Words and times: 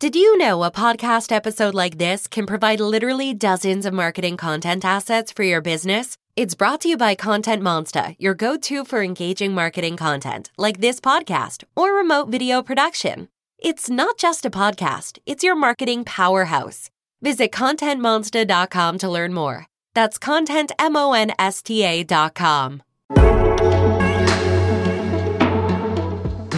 Did 0.00 0.14
you 0.14 0.38
know 0.38 0.62
a 0.62 0.70
podcast 0.70 1.32
episode 1.32 1.74
like 1.74 1.98
this 1.98 2.28
can 2.28 2.46
provide 2.46 2.78
literally 2.78 3.34
dozens 3.34 3.84
of 3.84 3.92
marketing 3.92 4.36
content 4.36 4.84
assets 4.84 5.32
for 5.32 5.42
your 5.42 5.60
business? 5.60 6.16
It's 6.36 6.54
brought 6.54 6.80
to 6.82 6.88
you 6.88 6.96
by 6.96 7.16
Content 7.16 7.64
Monsta, 7.64 8.14
your 8.16 8.34
go 8.34 8.56
to 8.56 8.84
for 8.84 9.02
engaging 9.02 9.54
marketing 9.54 9.96
content, 9.96 10.52
like 10.56 10.80
this 10.80 11.00
podcast 11.00 11.64
or 11.74 11.94
remote 11.94 12.28
video 12.28 12.62
production. 12.62 13.28
It's 13.58 13.90
not 13.90 14.18
just 14.18 14.46
a 14.46 14.50
podcast, 14.50 15.18
it's 15.26 15.42
your 15.42 15.56
marketing 15.56 16.04
powerhouse. 16.04 16.90
Visit 17.20 17.50
ContentMonsta.com 17.50 18.98
to 18.98 19.10
learn 19.10 19.34
more. 19.34 19.66
That's 19.94 20.20
ContentMonsta.com. 20.20 22.82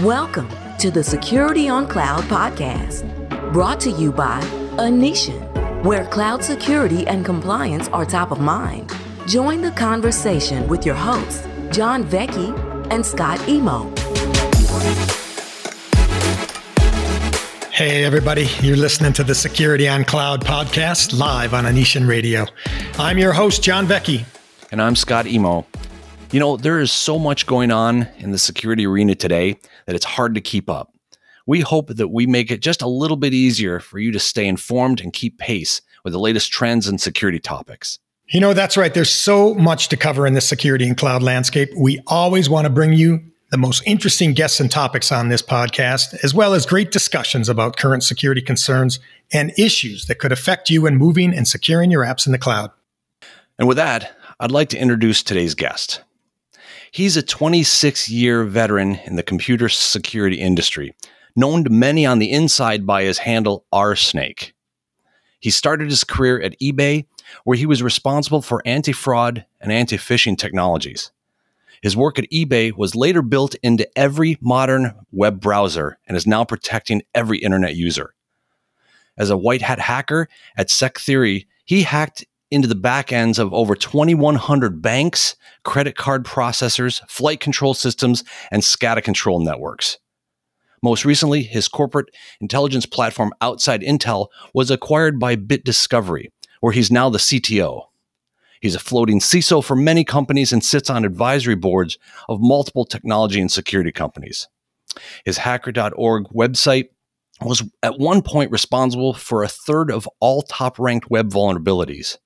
Welcome 0.05 0.49
to 0.79 0.91
the 0.91 1.05
Security 1.05 1.71
on 1.71 1.87
Cloud 1.87 2.25
podcast, 2.25 3.20
brought 3.53 3.80
to 3.80 3.91
you 3.91 4.12
by 4.12 4.41
Onition, 4.77 5.84
where 5.84 6.06
cloud 6.06 6.45
security 6.45 7.05
and 7.09 7.25
compliance 7.25 7.88
are 7.88 8.05
top 8.05 8.30
of 8.30 8.41
mind. 8.41 8.92
Join 9.27 9.61
the 9.61 9.73
conversation 9.73 10.69
with 10.69 10.87
your 10.87 10.95
hosts, 10.95 11.47
John 11.73 12.05
Vecchi 12.05 12.56
and 12.92 13.05
Scott 13.05 13.41
Emo. 13.48 13.92
Hey, 17.73 18.05
everybody, 18.05 18.47
you're 18.61 18.77
listening 18.77 19.12
to 19.15 19.25
the 19.25 19.34
Security 19.34 19.89
on 19.89 20.05
Cloud 20.05 20.45
podcast 20.45 21.19
live 21.19 21.53
on 21.53 21.64
Onition 21.64 22.06
Radio. 22.06 22.47
I'm 22.98 23.19
your 23.19 23.33
host, 23.33 23.64
John 23.64 23.87
Vecchi. 23.87 24.25
And 24.70 24.80
I'm 24.80 24.95
Scott 24.95 25.27
Emo. 25.27 25.67
You 26.30 26.39
know, 26.39 26.56
there 26.56 26.78
is 26.78 26.92
so 26.92 27.19
much 27.19 27.47
going 27.47 27.73
on 27.73 28.06
in 28.19 28.30
the 28.30 28.39
security 28.39 28.87
arena 28.87 29.17
today 29.17 29.59
that 29.87 29.97
it's 29.97 30.05
hard 30.05 30.37
to 30.37 30.41
keep 30.41 30.70
up. 30.70 30.95
We 31.47 31.61
hope 31.61 31.89
that 31.89 32.09
we 32.09 32.27
make 32.27 32.51
it 32.51 32.61
just 32.61 32.83
a 32.83 32.89
little 32.89 33.17
bit 33.17 33.35
easier 33.35 33.81
for 33.81 33.98
you 33.98 34.12
to 34.12 34.19
stay 34.19 34.47
informed 34.47 35.01
and 35.01 35.12
keep 35.12 35.39
pace 35.39 35.83
with 36.05 36.12
the 36.12 36.19
latest 36.19 36.53
trends 36.53 36.87
and 36.87 37.01
security 37.01 37.39
topics. 37.39 37.98
You 38.28 38.41
know, 38.41 38.55
that's 38.55 38.77
right. 38.77 38.95
There's 38.95 39.11
so 39.11 39.55
much 39.55 39.89
to 39.89 39.97
cover 39.97 40.27
in 40.27 40.34
the 40.34 40.41
security 40.41 40.87
and 40.87 40.97
cloud 40.97 41.23
landscape. 41.23 41.70
We 41.77 42.01
always 42.06 42.48
want 42.48 42.67
to 42.67 42.70
bring 42.70 42.92
you 42.92 43.20
the 43.51 43.56
most 43.56 43.83
interesting 43.84 44.33
guests 44.33 44.61
and 44.61 44.70
topics 44.70 45.11
on 45.11 45.29
this 45.29 45.42
podcast, 45.42 46.23
as 46.23 46.33
well 46.33 46.55
as 46.55 46.64
great 46.64 46.92
discussions 46.92 47.48
about 47.48 47.77
current 47.77 48.05
security 48.05 48.41
concerns 48.41 49.01
and 49.33 49.53
issues 49.59 50.07
that 50.07 50.20
could 50.20 50.31
affect 50.31 50.70
you 50.70 50.86
in 50.86 50.97
moving 50.97 51.34
and 51.34 51.48
securing 51.48 51.91
your 51.91 52.05
apps 52.05 52.27
in 52.27 52.33
the 52.33 52.39
cloud. 52.39 52.70
And 53.59 53.67
with 53.67 53.77
that, 53.77 54.17
I'd 54.39 54.53
like 54.53 54.69
to 54.70 54.79
introduce 54.79 55.23
today's 55.23 55.57
guest. 55.57 56.03
He's 56.92 57.17
a 57.17 57.23
26 57.23 58.09
year 58.09 58.45
veteran 58.45 58.97
in 59.05 59.17
the 59.17 59.23
computer 59.23 59.69
security 59.69 60.41
industry, 60.41 60.95
known 61.36 61.64
to 61.64 61.70
many 61.70 62.06
on 62.06 62.19
the 62.19 62.31
inside 62.31 62.86
by 62.86 63.05
his 63.05 63.19
handle 63.19 63.64
RSnake. 63.73 64.53
He 65.41 65.50
started 65.50 65.89
his 65.89 66.05
career 66.05 66.41
at 66.41 66.59
eBay, 66.61 67.06
where 67.45 67.56
he 67.56 67.67
was 67.67 67.83
responsible 67.83 68.42
for 68.42 68.62
anti 68.67 68.92
fraud 68.92 69.47
and 69.61 69.73
anti 69.73 69.97
phishing 69.97 70.36
technologies. 70.36 71.11
His 71.83 71.97
work 71.97 72.19
at 72.19 72.31
eBay 72.31 72.77
was 72.77 72.95
later 72.95 73.23
built 73.23 73.55
into 73.62 73.89
every 73.98 74.36
modern 74.41 74.95
web 75.12 75.41
browser 75.41 75.98
and 76.06 76.17
is 76.17 76.27
now 76.27 76.45
protecting 76.45 77.03
every 77.14 77.39
internet 77.39 77.75
user. 77.75 78.14
As 79.17 79.31
a 79.31 79.36
white 79.36 79.62
hat 79.62 79.78
hacker 79.78 80.28
at 80.56 80.69
SecTheory, 80.69 81.47
he 81.64 81.83
hacked 81.83 82.25
into 82.51 82.69
the 82.69 82.75
back 82.75 83.12
ends 83.12 83.39
of 83.39 83.55
over 83.55 83.75
2,100 83.75 84.83
banks, 84.83 85.36
credit 85.62 85.97
card 85.97 86.25
processors, 86.25 87.01
flight 87.08 87.41
control 87.41 87.75
systems, 87.75 88.25
and 88.51 88.62
SCADA 88.62 89.03
control 89.03 89.41
networks. 89.41 89.98
Most 90.83 91.05
recently, 91.05 91.42
his 91.42 91.69
corporate 91.69 92.09
intelligence 92.41 92.86
platform 92.86 93.33
Outside 93.41 93.83
Intel 93.83 94.28
was 94.55 94.70
acquired 94.70 95.19
by 95.19 95.36
Bit 95.36 95.64
Discovery, 95.64 96.33
where 96.61 96.73
he's 96.73 96.91
now 96.91 97.11
the 97.11 97.19
CTO. 97.19 97.86
He's 98.61 98.75
a 98.75 98.81
floating 98.81 99.20
CISO 99.20 99.64
for 99.64 99.77
many 99.77 100.05
companies 100.05 100.53
and 100.53 100.64
sits 100.64 100.91
on 100.91 101.05
advisory 101.05 101.55
boards 101.55 101.98
of 102.29 102.41
multiple 102.41 102.85
technology 102.85 103.41
and 103.41 103.51
security 103.51 103.92
companies. 103.92 104.48
His 105.24 105.39
hacker.org 105.39 106.24
website 106.35 106.89
was 107.41 107.62
at 107.83 107.98
one 107.98 108.23
point 108.23 108.51
responsible 108.51 109.14
for 109.14 109.42
a 109.42 109.48
third 109.48 109.91
of 109.91 110.08
all 110.20 110.42
top 110.42 110.79
ranked 110.79 111.11
web 111.11 111.30
vulnerabilities. 111.30 112.18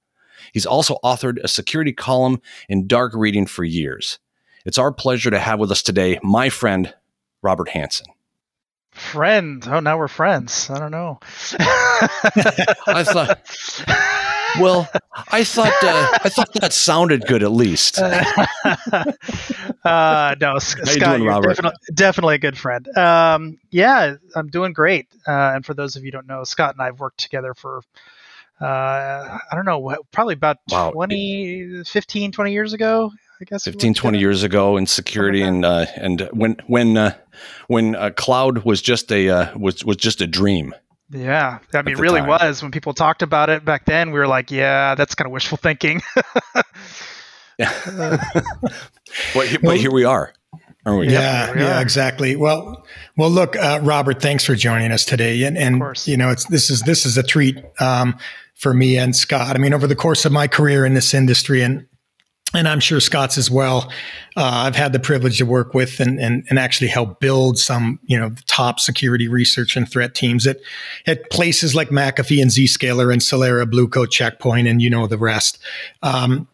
He's 0.52 0.66
also 0.66 0.98
authored 1.04 1.38
a 1.42 1.48
security 1.48 1.92
column 1.92 2.40
in 2.68 2.86
Dark 2.86 3.12
Reading 3.14 3.46
for 3.46 3.64
years. 3.64 4.18
It's 4.64 4.78
our 4.78 4.92
pleasure 4.92 5.30
to 5.30 5.38
have 5.38 5.58
with 5.58 5.70
us 5.70 5.82
today 5.82 6.18
my 6.22 6.48
friend, 6.48 6.94
Robert 7.42 7.70
Hansen. 7.70 8.06
Friend. 8.94 9.66
Oh, 9.68 9.80
now 9.80 9.98
we're 9.98 10.08
friends. 10.08 10.70
I 10.70 10.78
don't 10.78 10.92
know. 10.92 11.18
I 11.58 13.04
thought. 13.04 13.40
Well, 14.60 14.88
I 15.32 15.42
thought 15.42 15.72
uh, 15.82 16.18
I 16.22 16.28
thought 16.28 16.52
that 16.54 16.72
sounded 16.72 17.26
good 17.26 17.42
at 17.42 17.50
least. 17.50 17.98
uh, 18.00 18.14
no, 20.40 20.58
Scott, 20.60 21.18
you 21.18 21.26
Robert? 21.26 21.56
Definitely, 21.56 21.78
definitely, 21.92 22.34
a 22.36 22.38
good 22.38 22.56
friend. 22.56 22.96
Um, 22.96 23.58
yeah, 23.70 24.14
I'm 24.36 24.46
doing 24.46 24.72
great. 24.72 25.08
Uh, 25.26 25.52
and 25.54 25.66
for 25.66 25.74
those 25.74 25.96
of 25.96 26.04
you 26.04 26.08
who 26.08 26.12
don't 26.12 26.28
know, 26.28 26.44
Scott 26.44 26.76
and 26.76 26.82
I 26.82 26.86
have 26.86 27.00
worked 27.00 27.18
together 27.18 27.52
for 27.52 27.82
uh, 28.60 28.64
I 28.64 29.54
don't 29.54 29.64
know, 29.64 29.96
probably 30.12 30.34
about 30.34 30.58
wow. 30.70 30.92
20, 30.92 31.82
15, 31.84 32.32
20 32.32 32.52
years 32.52 32.72
ago. 32.72 33.10
I 33.44 33.46
guess 33.46 33.64
15, 33.64 33.92
20 33.92 34.18
years 34.18 34.42
ago 34.42 34.78
in 34.78 34.86
security 34.86 35.42
and 35.42 35.66
uh, 35.66 35.84
and 35.96 36.30
when 36.32 36.56
when 36.66 36.96
uh, 36.96 37.14
when 37.66 37.94
uh, 37.94 38.08
cloud 38.16 38.64
was 38.64 38.80
just 38.80 39.12
a 39.12 39.28
uh, 39.28 39.58
was 39.58 39.84
was 39.84 39.98
just 39.98 40.22
a 40.22 40.26
dream. 40.26 40.74
Yeah, 41.10 41.58
I 41.74 41.82
mean, 41.82 41.98
really 41.98 42.20
time. 42.20 42.30
was 42.30 42.62
when 42.62 42.72
people 42.72 42.94
talked 42.94 43.20
about 43.20 43.50
it 43.50 43.62
back 43.62 43.84
then. 43.84 44.12
We 44.12 44.18
were 44.18 44.26
like, 44.26 44.50
yeah, 44.50 44.94
that's 44.94 45.14
kind 45.14 45.26
of 45.26 45.32
wishful 45.32 45.58
thinking. 45.58 46.00
yeah, 47.58 47.70
but, 49.34 49.58
but 49.62 49.76
here 49.76 49.92
we 49.92 50.04
are. 50.04 50.32
Are 50.86 50.96
we? 50.96 51.10
Yeah, 51.10 51.52
we 51.52 51.60
yeah, 51.60 51.80
exactly. 51.82 52.36
Well, 52.36 52.86
well, 53.18 53.30
look, 53.30 53.56
uh, 53.56 53.80
Robert, 53.82 54.22
thanks 54.22 54.46
for 54.46 54.54
joining 54.54 54.90
us 54.90 55.04
today, 55.04 55.42
and 55.42 55.58
and 55.58 55.82
you 56.06 56.16
know, 56.16 56.30
it's 56.30 56.46
this 56.46 56.70
is 56.70 56.80
this 56.82 57.04
is 57.04 57.18
a 57.18 57.22
treat 57.22 57.62
um, 57.78 58.16
for 58.54 58.72
me 58.72 58.96
and 58.96 59.14
Scott. 59.14 59.54
I 59.54 59.58
mean, 59.58 59.74
over 59.74 59.86
the 59.86 59.96
course 59.96 60.24
of 60.24 60.32
my 60.32 60.48
career 60.48 60.86
in 60.86 60.94
this 60.94 61.12
industry, 61.12 61.60
and 61.60 61.86
and 62.54 62.68
I'm 62.68 62.80
sure 62.80 63.00
Scott's 63.00 63.36
as 63.36 63.50
well. 63.50 63.90
Uh, 64.36 64.64
I've 64.66 64.76
had 64.76 64.92
the 64.92 65.00
privilege 65.00 65.38
to 65.38 65.46
work 65.46 65.74
with 65.74 66.00
and, 66.00 66.18
and, 66.20 66.46
and 66.48 66.58
actually 66.58 66.88
help 66.88 67.20
build 67.20 67.58
some, 67.58 67.98
you 68.04 68.18
know, 68.18 68.32
top 68.46 68.80
security 68.80 69.28
research 69.28 69.76
and 69.76 69.88
threat 69.88 70.14
teams 70.14 70.46
at, 70.46 70.58
at 71.06 71.30
places 71.30 71.74
like 71.74 71.90
McAfee 71.90 72.40
and 72.40 72.50
Zscaler 72.50 73.12
and 73.12 73.20
Celera, 73.20 73.68
Blue 73.68 73.88
Coat, 73.88 74.10
Checkpoint, 74.10 74.68
and 74.68 74.80
you 74.80 74.88
know 74.88 75.06
the 75.06 75.18
rest. 75.18 75.58
Um, 76.02 76.48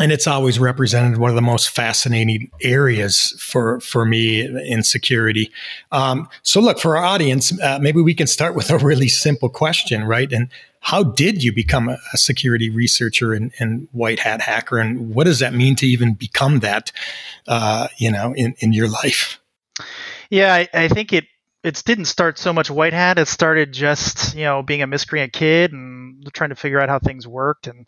and 0.00 0.10
it's 0.10 0.26
always 0.26 0.58
represented 0.58 1.18
one 1.18 1.30
of 1.30 1.36
the 1.36 1.42
most 1.42 1.70
fascinating 1.70 2.50
areas 2.62 3.32
for 3.38 3.78
for 3.78 4.04
me 4.04 4.40
in 4.68 4.82
security. 4.82 5.52
Um, 5.92 6.28
so, 6.42 6.60
look 6.60 6.80
for 6.80 6.96
our 6.96 7.04
audience. 7.04 7.56
Uh, 7.60 7.78
maybe 7.80 8.00
we 8.00 8.12
can 8.12 8.26
start 8.26 8.56
with 8.56 8.70
a 8.70 8.78
really 8.78 9.06
simple 9.06 9.48
question, 9.48 10.02
right? 10.02 10.32
And 10.32 10.48
how 10.84 11.02
did 11.02 11.42
you 11.42 11.50
become 11.50 11.88
a, 11.88 11.98
security 12.14 12.68
researcher 12.68 13.32
and, 13.32 13.52
and, 13.58 13.88
white 13.92 14.18
hat 14.18 14.42
hacker, 14.42 14.78
and 14.78 15.14
what 15.14 15.24
does 15.24 15.38
that 15.38 15.54
mean 15.54 15.74
to 15.76 15.86
even 15.86 16.12
become 16.12 16.60
that? 16.60 16.92
Uh, 17.48 17.88
you 17.96 18.12
know, 18.12 18.34
in 18.34 18.54
in 18.58 18.72
your 18.72 18.88
life. 18.88 19.40
Yeah, 20.28 20.54
I, 20.54 20.68
I 20.74 20.88
think 20.88 21.12
it 21.12 21.24
it 21.62 21.82
didn't 21.86 22.04
start 22.04 22.38
so 22.38 22.52
much 22.52 22.70
white 22.70 22.92
hat. 22.92 23.18
It 23.18 23.28
started 23.28 23.72
just 23.72 24.36
you 24.36 24.44
know 24.44 24.62
being 24.62 24.82
a 24.82 24.86
miscreant 24.86 25.32
kid 25.32 25.72
and 25.72 26.30
trying 26.34 26.50
to 26.50 26.56
figure 26.56 26.80
out 26.80 26.90
how 26.90 26.98
things 26.98 27.26
worked. 27.26 27.66
And 27.66 27.86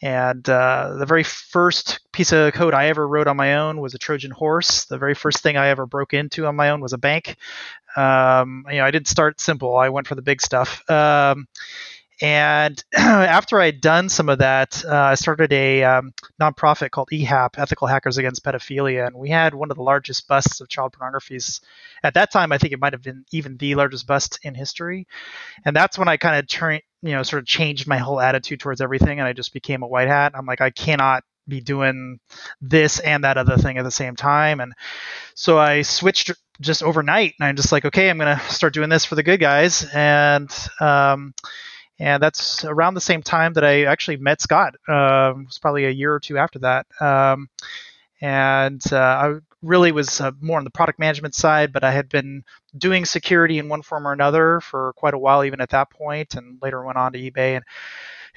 and 0.00 0.48
uh, 0.48 0.94
the 0.98 1.06
very 1.06 1.24
first 1.24 2.00
piece 2.12 2.32
of 2.32 2.54
code 2.54 2.72
I 2.72 2.86
ever 2.86 3.06
wrote 3.06 3.28
on 3.28 3.36
my 3.36 3.56
own 3.56 3.78
was 3.78 3.94
a 3.94 3.98
Trojan 3.98 4.30
horse. 4.30 4.86
The 4.86 4.98
very 4.98 5.14
first 5.14 5.42
thing 5.42 5.58
I 5.58 5.68
ever 5.68 5.84
broke 5.84 6.14
into 6.14 6.46
on 6.46 6.56
my 6.56 6.70
own 6.70 6.80
was 6.80 6.94
a 6.94 6.98
bank. 6.98 7.36
Um, 7.94 8.64
you 8.70 8.78
know, 8.78 8.86
I 8.86 8.90
didn't 8.90 9.08
start 9.08 9.38
simple. 9.38 9.76
I 9.76 9.90
went 9.90 10.06
for 10.06 10.14
the 10.14 10.22
big 10.22 10.40
stuff. 10.40 10.88
Um, 10.90 11.46
and 12.22 12.82
after 12.96 13.60
I'd 13.60 13.80
done 13.80 14.08
some 14.08 14.28
of 14.28 14.38
that, 14.38 14.84
uh, 14.86 14.94
I 14.94 15.16
started 15.16 15.52
a 15.52 15.82
um, 15.82 16.14
nonprofit 16.40 16.92
called 16.92 17.08
EHAP, 17.12 17.58
Ethical 17.58 17.88
Hackers 17.88 18.16
Against 18.16 18.44
Pedophilia, 18.44 19.08
and 19.08 19.16
we 19.16 19.28
had 19.28 19.54
one 19.54 19.72
of 19.72 19.76
the 19.76 19.82
largest 19.82 20.28
busts 20.28 20.60
of 20.60 20.68
child 20.68 20.92
pornographies. 20.92 21.60
At 22.04 22.14
that 22.14 22.30
time, 22.30 22.52
I 22.52 22.58
think 22.58 22.72
it 22.72 22.78
might 22.78 22.92
have 22.92 23.02
been 23.02 23.24
even 23.32 23.56
the 23.56 23.74
largest 23.74 24.06
bust 24.06 24.38
in 24.44 24.54
history. 24.54 25.08
And 25.64 25.74
that's 25.74 25.98
when 25.98 26.06
I 26.06 26.16
kind 26.16 26.36
of 26.36 26.46
turned, 26.46 26.82
you 27.02 27.10
know, 27.10 27.24
sort 27.24 27.42
of 27.42 27.46
changed 27.48 27.88
my 27.88 27.98
whole 27.98 28.20
attitude 28.20 28.60
towards 28.60 28.80
everything, 28.80 29.18
and 29.18 29.26
I 29.26 29.32
just 29.32 29.52
became 29.52 29.82
a 29.82 29.88
white 29.88 30.08
hat. 30.08 30.32
I'm 30.36 30.46
like, 30.46 30.60
I 30.60 30.70
cannot 30.70 31.24
be 31.48 31.60
doing 31.60 32.20
this 32.60 33.00
and 33.00 33.24
that 33.24 33.36
other 33.36 33.56
thing 33.56 33.78
at 33.78 33.82
the 33.82 33.90
same 33.90 34.14
time. 34.14 34.60
And 34.60 34.74
so 35.34 35.58
I 35.58 35.82
switched 35.82 36.30
just 36.60 36.84
overnight, 36.84 37.34
and 37.40 37.48
I'm 37.48 37.56
just 37.56 37.72
like, 37.72 37.84
okay, 37.84 38.08
I'm 38.08 38.18
gonna 38.18 38.38
start 38.48 38.74
doing 38.74 38.90
this 38.90 39.04
for 39.04 39.16
the 39.16 39.24
good 39.24 39.40
guys, 39.40 39.84
and 39.92 40.48
um, 40.78 41.34
and 42.02 42.20
that's 42.20 42.64
around 42.64 42.94
the 42.94 43.00
same 43.00 43.22
time 43.22 43.52
that 43.52 43.64
I 43.64 43.84
actually 43.84 44.16
met 44.16 44.40
Scott. 44.40 44.74
Uh, 44.88 45.34
it 45.36 45.46
was 45.46 45.60
probably 45.60 45.84
a 45.84 45.90
year 45.90 46.12
or 46.12 46.18
two 46.18 46.36
after 46.36 46.58
that. 46.58 46.86
Um, 47.00 47.48
and 48.20 48.82
uh, 48.92 48.96
I 48.96 49.34
really 49.62 49.92
was 49.92 50.20
uh, 50.20 50.32
more 50.40 50.58
on 50.58 50.64
the 50.64 50.70
product 50.70 50.98
management 50.98 51.36
side, 51.36 51.72
but 51.72 51.84
I 51.84 51.92
had 51.92 52.08
been 52.08 52.42
doing 52.76 53.04
security 53.04 53.60
in 53.60 53.68
one 53.68 53.82
form 53.82 54.08
or 54.08 54.12
another 54.12 54.60
for 54.60 54.92
quite 54.94 55.14
a 55.14 55.18
while, 55.18 55.44
even 55.44 55.60
at 55.60 55.70
that 55.70 55.90
point, 55.90 56.34
and 56.34 56.58
later 56.60 56.84
went 56.84 56.98
on 56.98 57.12
to 57.12 57.20
eBay 57.20 57.54
and 57.54 57.64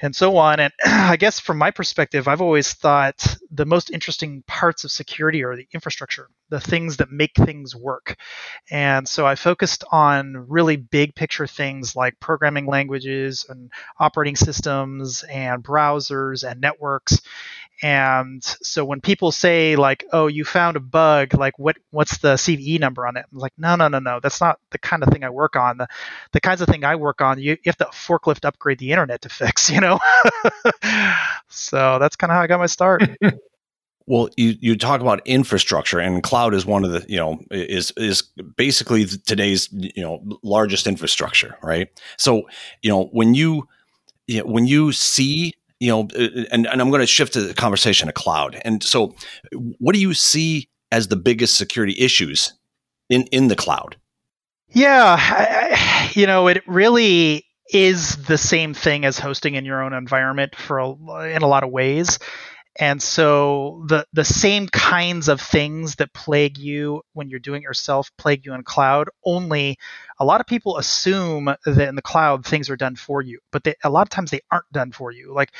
and 0.00 0.14
so 0.14 0.36
on. 0.36 0.60
And 0.60 0.72
I 0.84 1.16
guess 1.16 1.40
from 1.40 1.58
my 1.58 1.70
perspective, 1.70 2.28
I've 2.28 2.42
always 2.42 2.72
thought 2.72 3.36
the 3.50 3.66
most 3.66 3.90
interesting 3.90 4.42
parts 4.46 4.84
of 4.84 4.90
security 4.90 5.44
are 5.44 5.56
the 5.56 5.68
infrastructure, 5.72 6.28
the 6.48 6.60
things 6.60 6.98
that 6.98 7.10
make 7.10 7.34
things 7.34 7.74
work. 7.74 8.16
And 8.70 9.08
so 9.08 9.26
I 9.26 9.34
focused 9.34 9.84
on 9.90 10.46
really 10.48 10.76
big 10.76 11.14
picture 11.14 11.46
things 11.46 11.96
like 11.96 12.20
programming 12.20 12.66
languages 12.66 13.46
and 13.48 13.70
operating 13.98 14.36
systems 14.36 15.24
and 15.24 15.62
browsers 15.62 16.48
and 16.48 16.60
networks. 16.60 17.20
And 17.82 18.42
so 18.42 18.84
when 18.84 19.00
people 19.00 19.32
say 19.32 19.76
like, 19.76 20.04
"Oh, 20.12 20.28
you 20.28 20.44
found 20.44 20.76
a 20.76 20.80
bug," 20.80 21.34
like 21.34 21.58
what 21.58 21.76
what's 21.90 22.18
the 22.18 22.34
CVE 22.34 22.80
number 22.80 23.06
on 23.06 23.16
it? 23.16 23.26
I'm 23.30 23.38
like, 23.38 23.52
no, 23.58 23.76
no, 23.76 23.88
no, 23.88 23.98
no. 23.98 24.18
That's 24.20 24.40
not 24.40 24.58
the 24.70 24.78
kind 24.78 25.02
of 25.02 25.10
thing 25.10 25.24
I 25.24 25.30
work 25.30 25.56
on. 25.56 25.76
The 25.76 25.88
the 26.32 26.40
kinds 26.40 26.60
of 26.62 26.68
thing 26.68 26.84
I 26.84 26.96
work 26.96 27.20
on, 27.20 27.38
you, 27.38 27.52
you 27.52 27.58
have 27.66 27.76
to 27.78 27.84
forklift 27.86 28.44
upgrade 28.44 28.78
the 28.78 28.92
internet 28.92 29.22
to 29.22 29.28
fix, 29.28 29.70
you 29.70 29.80
know. 29.80 29.98
so 31.48 31.98
that's 31.98 32.16
kind 32.16 32.30
of 32.30 32.36
how 32.36 32.42
I 32.42 32.46
got 32.46 32.60
my 32.60 32.66
start. 32.66 33.02
Well, 34.08 34.28
you, 34.36 34.54
you 34.60 34.76
talk 34.76 35.00
about 35.00 35.26
infrastructure, 35.26 35.98
and 35.98 36.22
cloud 36.22 36.54
is 36.54 36.64
one 36.64 36.84
of 36.84 36.92
the 36.92 37.04
you 37.08 37.16
know 37.16 37.40
is 37.50 37.92
is 37.96 38.22
basically 38.56 39.04
today's 39.04 39.68
you 39.72 40.00
know 40.00 40.22
largest 40.44 40.86
infrastructure, 40.86 41.58
right? 41.60 41.88
So 42.16 42.48
you 42.82 42.90
know 42.90 43.06
when 43.06 43.34
you, 43.34 43.66
you 44.28 44.38
know, 44.38 44.46
when 44.46 44.64
you 44.66 44.92
see 44.92 45.54
you 45.80 45.88
know, 45.88 46.08
uh, 46.16 46.22
uh, 46.22 46.44
and, 46.50 46.66
and 46.66 46.80
I'm 46.80 46.90
going 46.90 47.00
to 47.00 47.06
shift 47.06 47.34
the 47.34 47.54
conversation 47.54 48.06
to 48.06 48.12
cloud. 48.12 48.60
And 48.64 48.82
so, 48.82 49.14
what 49.78 49.94
do 49.94 50.00
you 50.00 50.14
see 50.14 50.68
as 50.92 51.08
the 51.08 51.16
biggest 51.16 51.56
security 51.56 51.94
issues 51.98 52.52
in 53.10 53.22
in 53.24 53.48
the 53.48 53.56
cloud? 53.56 53.96
Yeah, 54.70 55.16
I, 55.18 56.10
you 56.14 56.26
know, 56.26 56.48
it 56.48 56.62
really 56.66 57.44
is 57.72 58.16
the 58.26 58.38
same 58.38 58.74
thing 58.74 59.04
as 59.04 59.18
hosting 59.18 59.54
in 59.54 59.64
your 59.64 59.82
own 59.82 59.92
environment 59.92 60.54
for 60.54 60.78
a, 60.78 60.92
in 61.34 61.42
a 61.42 61.48
lot 61.48 61.64
of 61.64 61.70
ways. 61.70 62.18
And 62.78 63.02
so 63.02 63.84
the 63.86 64.06
the 64.12 64.24
same 64.24 64.68
kinds 64.68 65.28
of 65.28 65.40
things 65.40 65.96
that 65.96 66.12
plague 66.12 66.58
you 66.58 67.02
when 67.14 67.30
you're 67.30 67.40
doing 67.40 67.62
it 67.62 67.64
yourself 67.64 68.10
plague 68.18 68.44
you 68.44 68.52
in 68.54 68.62
cloud. 68.64 69.08
Only 69.24 69.78
a 70.18 70.24
lot 70.24 70.40
of 70.40 70.46
people 70.46 70.76
assume 70.76 71.46
that 71.64 71.88
in 71.88 71.94
the 71.96 72.02
cloud 72.02 72.44
things 72.44 72.68
are 72.68 72.76
done 72.76 72.96
for 72.96 73.22
you, 73.22 73.38
but 73.50 73.64
they, 73.64 73.74
a 73.82 73.90
lot 73.90 74.02
of 74.02 74.10
times 74.10 74.30
they 74.30 74.40
aren't 74.50 74.70
done 74.72 74.92
for 74.92 75.10
you. 75.10 75.32
Like, 75.32 75.52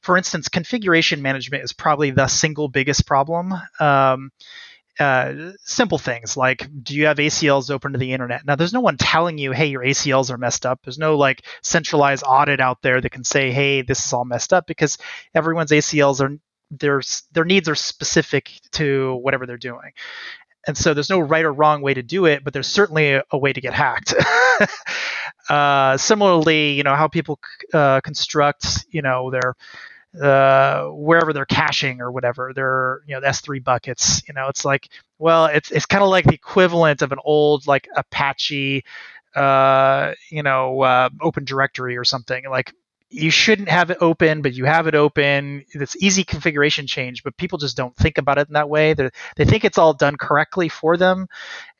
for 0.00 0.16
instance, 0.16 0.48
configuration 0.48 1.20
management 1.22 1.64
is 1.64 1.72
probably 1.72 2.10
the 2.10 2.28
single 2.28 2.68
biggest 2.68 3.06
problem. 3.06 3.54
Um, 3.80 4.30
uh, 5.00 5.52
simple 5.64 5.96
things 5.96 6.36
like 6.36 6.68
do 6.82 6.94
you 6.94 7.06
have 7.06 7.16
ACLs 7.16 7.70
open 7.70 7.92
to 7.92 7.98
the 7.98 8.12
internet? 8.12 8.44
Now, 8.44 8.56
there's 8.56 8.74
no 8.74 8.80
one 8.80 8.98
telling 8.98 9.38
you, 9.38 9.52
hey, 9.52 9.66
your 9.66 9.82
ACLs 9.82 10.30
are 10.30 10.38
messed 10.38 10.66
up. 10.66 10.80
There's 10.84 10.98
no 10.98 11.16
like 11.16 11.44
centralized 11.62 12.24
audit 12.26 12.60
out 12.60 12.82
there 12.82 13.00
that 13.00 13.10
can 13.10 13.24
say, 13.24 13.50
hey, 13.50 13.82
this 13.82 14.04
is 14.04 14.12
all 14.12 14.24
messed 14.24 14.52
up 14.52 14.66
because 14.66 14.98
everyone's 15.34 15.70
ACLs 15.70 16.20
are 16.20 16.36
their 16.72 17.02
their 17.32 17.44
needs 17.44 17.68
are 17.68 17.76
specific 17.76 18.50
to 18.72 19.16
whatever 19.22 19.46
they're 19.46 19.56
doing. 19.56 19.92
And 20.66 20.78
so 20.78 20.94
there's 20.94 21.10
no 21.10 21.18
right 21.20 21.44
or 21.44 21.52
wrong 21.52 21.82
way 21.82 21.94
to 21.94 22.02
do 22.02 22.26
it 22.26 22.44
but 22.44 22.52
there's 22.52 22.68
certainly 22.68 23.12
a, 23.12 23.24
a 23.30 23.38
way 23.38 23.52
to 23.52 23.60
get 23.60 23.74
hacked. 23.74 24.14
Uh, 25.48 25.96
similarly 25.96 26.72
you 26.72 26.84
know 26.84 26.94
how 26.94 27.08
people 27.08 27.38
uh, 27.74 28.00
construct 28.02 28.86
you 28.90 29.02
know 29.02 29.28
their 29.30 29.54
uh, 30.22 30.86
wherever 30.90 31.32
they're 31.32 31.46
caching 31.46 32.00
or 32.00 32.12
whatever 32.12 32.52
their 32.54 33.00
you 33.06 33.14
know 33.14 33.20
the 33.20 33.26
s3 33.26 33.62
buckets 33.62 34.22
you 34.28 34.34
know 34.34 34.48
it's 34.48 34.64
like 34.64 34.88
well 35.18 35.46
it's 35.46 35.70
it's 35.70 35.86
kind 35.86 36.04
of 36.04 36.10
like 36.10 36.24
the 36.26 36.34
equivalent 36.34 37.02
of 37.02 37.12
an 37.12 37.18
old 37.24 37.66
like 37.66 37.88
apache 37.96 38.84
uh, 39.34 40.12
you 40.30 40.42
know 40.42 40.80
uh, 40.82 41.08
open 41.22 41.44
directory 41.44 41.96
or 41.96 42.04
something 42.04 42.44
like 42.50 42.74
you 43.12 43.30
shouldn't 43.30 43.68
have 43.68 43.90
it 43.90 43.98
open, 44.00 44.42
but 44.42 44.54
you 44.54 44.64
have 44.64 44.86
it 44.86 44.94
open. 44.94 45.64
It's 45.72 45.96
easy 46.02 46.24
configuration 46.24 46.86
change, 46.86 47.22
but 47.22 47.36
people 47.36 47.58
just 47.58 47.76
don't 47.76 47.94
think 47.96 48.18
about 48.18 48.38
it 48.38 48.48
in 48.48 48.54
that 48.54 48.68
way. 48.68 48.94
They 48.94 49.10
they 49.36 49.44
think 49.44 49.64
it's 49.64 49.78
all 49.78 49.92
done 49.92 50.16
correctly 50.16 50.68
for 50.68 50.96
them, 50.96 51.28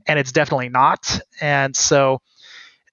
and 0.07 0.19
it's 0.19 0.33
definitely 0.33 0.69
not. 0.69 1.21
And 1.41 1.75
so, 1.75 2.21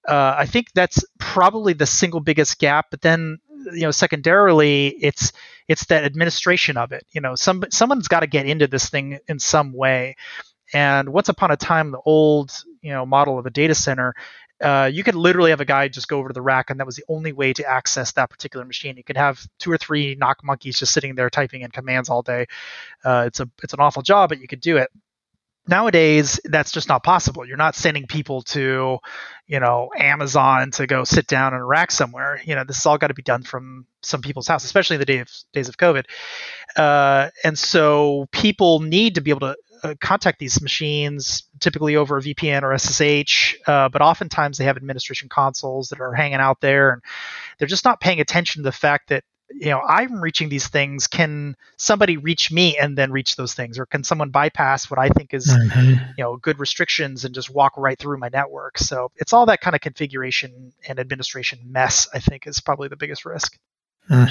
uh, 0.08 0.34
I 0.38 0.46
think 0.46 0.68
that's 0.74 1.04
probably 1.18 1.74
the 1.74 1.86
single 1.86 2.20
biggest 2.20 2.58
gap. 2.58 2.86
But 2.90 3.02
then, 3.02 3.38
you 3.72 3.82
know, 3.82 3.90
secondarily, 3.90 4.88
it's 4.88 5.32
it's 5.68 5.84
that 5.86 6.04
administration 6.04 6.76
of 6.76 6.92
it. 6.92 7.06
You 7.12 7.20
know, 7.20 7.34
some 7.34 7.64
someone's 7.70 8.08
got 8.08 8.20
to 8.20 8.26
get 8.26 8.46
into 8.46 8.66
this 8.66 8.88
thing 8.88 9.18
in 9.28 9.38
some 9.38 9.72
way. 9.72 10.16
And 10.72 11.10
once 11.10 11.28
upon 11.28 11.50
a 11.50 11.56
time, 11.56 11.90
the 11.90 12.00
old 12.04 12.52
you 12.80 12.92
know 12.92 13.04
model 13.04 13.38
of 13.38 13.46
a 13.46 13.50
data 13.50 13.74
center 13.74 14.14
uh, 14.60 14.90
you 14.92 15.02
could 15.02 15.14
literally 15.14 15.50
have 15.50 15.60
a 15.60 15.64
guy 15.64 15.88
just 15.88 16.08
go 16.08 16.18
over 16.18 16.28
to 16.28 16.34
the 16.34 16.42
rack, 16.42 16.70
and 16.70 16.78
that 16.78 16.86
was 16.86 16.96
the 16.96 17.04
only 17.08 17.32
way 17.32 17.52
to 17.52 17.64
access 17.68 18.12
that 18.12 18.30
particular 18.30 18.64
machine. 18.64 18.96
You 18.96 19.04
could 19.04 19.16
have 19.16 19.46
two 19.58 19.72
or 19.72 19.78
three 19.78 20.16
NOC 20.16 20.36
monkeys 20.42 20.78
just 20.78 20.92
sitting 20.92 21.14
there 21.14 21.30
typing 21.30 21.62
in 21.62 21.70
commands 21.70 22.08
all 22.08 22.22
day. 22.22 22.46
Uh, 23.04 23.24
it's 23.26 23.40
a 23.40 23.48
it's 23.62 23.72
an 23.72 23.80
awful 23.80 24.02
job, 24.02 24.28
but 24.28 24.40
you 24.40 24.48
could 24.48 24.60
do 24.60 24.76
it. 24.76 24.90
Nowadays, 25.68 26.40
that's 26.44 26.72
just 26.72 26.88
not 26.88 27.04
possible. 27.04 27.46
You're 27.46 27.56
not 27.56 27.74
sending 27.74 28.06
people 28.06 28.42
to, 28.42 28.98
you 29.46 29.60
know, 29.60 29.90
Amazon 29.96 30.70
to 30.72 30.86
go 30.86 31.04
sit 31.04 31.26
down 31.26 31.54
in 31.54 31.60
a 31.60 31.64
rack 31.64 31.90
somewhere. 31.90 32.40
You 32.44 32.54
know, 32.54 32.64
this 32.64 32.76
has 32.76 32.86
all 32.86 32.98
got 32.98 33.08
to 33.08 33.14
be 33.14 33.22
done 33.22 33.42
from 33.42 33.86
some 34.02 34.20
people's 34.20 34.48
house, 34.48 34.64
especially 34.64 34.96
in 34.96 35.00
the 35.00 35.06
day 35.06 35.18
of, 35.18 35.30
days 35.52 35.68
of 35.68 35.76
COVID. 35.76 36.06
Uh, 36.76 37.30
and 37.44 37.58
so 37.58 38.26
people 38.32 38.80
need 38.80 39.14
to 39.14 39.20
be 39.20 39.30
able 39.30 39.40
to 39.40 39.56
uh, 39.82 39.94
contact 40.00 40.38
these 40.38 40.60
machines 40.60 41.44
typically 41.60 41.96
over 41.96 42.18
a 42.18 42.20
VPN 42.20 42.62
or 42.62 42.76
SSH, 42.76 43.56
uh, 43.66 43.88
but 43.88 44.02
oftentimes 44.02 44.58
they 44.58 44.64
have 44.64 44.76
administration 44.76 45.28
consoles 45.28 45.88
that 45.88 46.00
are 46.00 46.12
hanging 46.12 46.34
out 46.34 46.60
there, 46.60 46.92
and 46.92 47.02
they're 47.58 47.68
just 47.68 47.84
not 47.84 48.00
paying 48.00 48.20
attention 48.20 48.62
to 48.62 48.64
the 48.64 48.72
fact 48.72 49.08
that 49.08 49.24
you 49.50 49.70
know 49.70 49.80
I'm 49.80 50.20
reaching 50.20 50.48
these 50.48 50.68
things. 50.68 51.06
Can 51.06 51.56
somebody 51.76 52.16
reach 52.16 52.52
me 52.52 52.78
and 52.78 52.96
then 52.96 53.10
reach 53.10 53.36
those 53.36 53.54
things, 53.54 53.78
or 53.78 53.86
can 53.86 54.04
someone 54.04 54.30
bypass 54.30 54.90
what 54.90 54.98
I 54.98 55.08
think 55.08 55.34
is 55.34 55.48
mm-hmm. 55.48 56.10
you 56.16 56.24
know 56.24 56.36
good 56.36 56.58
restrictions 56.58 57.24
and 57.24 57.34
just 57.34 57.50
walk 57.50 57.72
right 57.76 57.98
through 57.98 58.18
my 58.18 58.28
network? 58.28 58.78
So 58.78 59.10
it's 59.16 59.32
all 59.32 59.46
that 59.46 59.60
kind 59.60 59.74
of 59.74 59.80
configuration 59.80 60.72
and 60.88 60.98
administration 60.98 61.60
mess. 61.66 62.08
I 62.12 62.20
think 62.20 62.46
is 62.46 62.60
probably 62.60 62.88
the 62.88 62.96
biggest 62.96 63.24
risk. 63.24 63.56
Mm. 64.10 64.30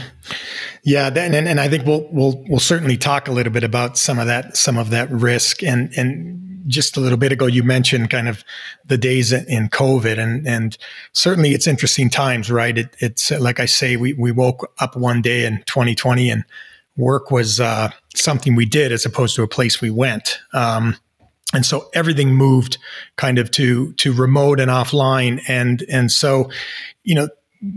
Yeah, 0.84 1.08
and, 1.08 1.36
and 1.36 1.60
I 1.60 1.70
think 1.70 1.86
we'll 1.86 2.08
we'll 2.12 2.44
we'll 2.48 2.60
certainly 2.60 2.98
talk 2.98 3.28
a 3.28 3.32
little 3.32 3.54
bit 3.54 3.64
about 3.64 3.98
some 3.98 4.20
of 4.20 4.28
that 4.28 4.58
some 4.58 4.78
of 4.78 4.90
that 4.90 5.10
risk 5.10 5.64
and 5.64 5.92
and 5.96 6.64
just 6.68 6.98
a 6.98 7.00
little 7.00 7.18
bit 7.18 7.32
ago 7.32 7.48
you 7.48 7.64
mentioned 7.64 8.10
kind 8.10 8.28
of 8.28 8.44
the 8.86 8.98
days 8.98 9.32
in 9.32 9.70
COVID 9.70 10.20
and 10.20 10.48
and 10.48 10.78
certainly 11.14 11.52
it's 11.52 11.68
interesting 11.68 12.10
times, 12.10 12.52
right? 12.52 12.78
It, 12.78 12.96
it's 13.00 13.32
like 13.32 13.60
I 13.60 13.66
say, 13.66 13.96
we 13.96 14.14
we 14.14 14.32
woke 14.32 14.72
up 14.80 14.96
one 14.96 15.22
day 15.22 15.46
in 15.46 15.64
2020 15.66 16.30
and 16.30 16.44
work 16.98 17.32
was 17.32 17.60
uh, 17.60 17.90
something 18.16 18.56
we 18.56 18.66
did 18.66 18.92
as 18.92 19.06
opposed 19.06 19.36
to 19.38 19.44
a 19.44 19.48
place 19.48 19.82
we 19.82 19.90
went. 19.90 20.40
Um, 20.54 20.98
and 21.54 21.66
so 21.66 21.90
everything 21.94 22.34
moved 22.36 22.78
kind 23.16 23.40
of 23.40 23.50
to 23.52 23.94
to 23.94 24.14
remote 24.14 24.60
and 24.60 24.70
offline 24.70 25.42
and 25.48 25.84
and 25.90 26.12
so 26.12 26.50
you 27.04 27.16
know 27.16 27.30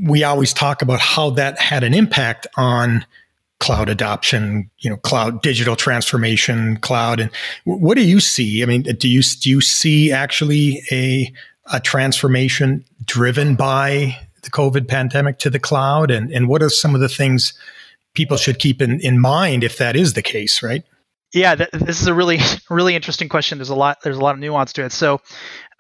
we 0.05 0.25
always 0.25 0.53
talk 0.53 0.83
about 0.83 1.01
how 1.01 1.31
that 1.31 1.59
had 1.59 1.85
an 1.85 1.95
impact 1.95 2.47
on 2.57 3.05
cloud 3.59 3.89
adoption, 3.89 4.69
you 4.79 4.91
know, 4.91 4.97
cloud 4.97 5.41
digital 5.43 5.77
transformation, 5.77 6.77
cloud. 6.79 7.21
And 7.21 7.31
what 7.65 7.97
do 7.97 8.03
you 8.03 8.19
see? 8.19 8.63
I 8.63 8.67
mean, 8.67 8.83
do 8.83 9.09
you 9.09 9.23
do 9.23 9.51
you 9.51 9.61
see 9.61 10.11
actually 10.11 10.83
a 10.91 11.33
a 11.73 11.81
transformation 11.81 12.85
driven 13.05 13.55
by 13.55 14.19
the 14.43 14.51
COVID 14.51 14.89
pandemic 14.89 15.39
to 15.39 15.51
the 15.51 15.61
cloud? 15.61 16.11
And 16.11 16.31
and 16.33 16.49
what 16.49 16.63
are 16.63 16.71
some 16.71 16.95
of 16.95 17.01
the 17.01 17.09
things 17.09 17.55
people 18.15 18.37
should 18.37 18.59
keep 18.59 18.83
in, 18.83 19.01
in 19.01 19.21
mind 19.21 19.65
if 19.65 19.79
that 19.79 19.97
is 19.97 20.15
the 20.15 20.23
case, 20.23 20.63
right? 20.63 20.85
Yeah, 21.33 21.55
th- 21.55 21.71
this 21.71 22.01
is 22.01 22.07
a 22.09 22.15
really 22.15 22.39
really 22.71 22.95
interesting 22.95 23.29
question. 23.29 23.59
There's 23.59 23.71
a 23.71 23.75
lot 23.75 23.99
there's 24.03 24.17
a 24.19 24.21
lot 24.21 24.35
of 24.35 24.41
nuance 24.41 24.73
to 24.75 24.85
it. 24.85 24.93
So, 24.93 25.21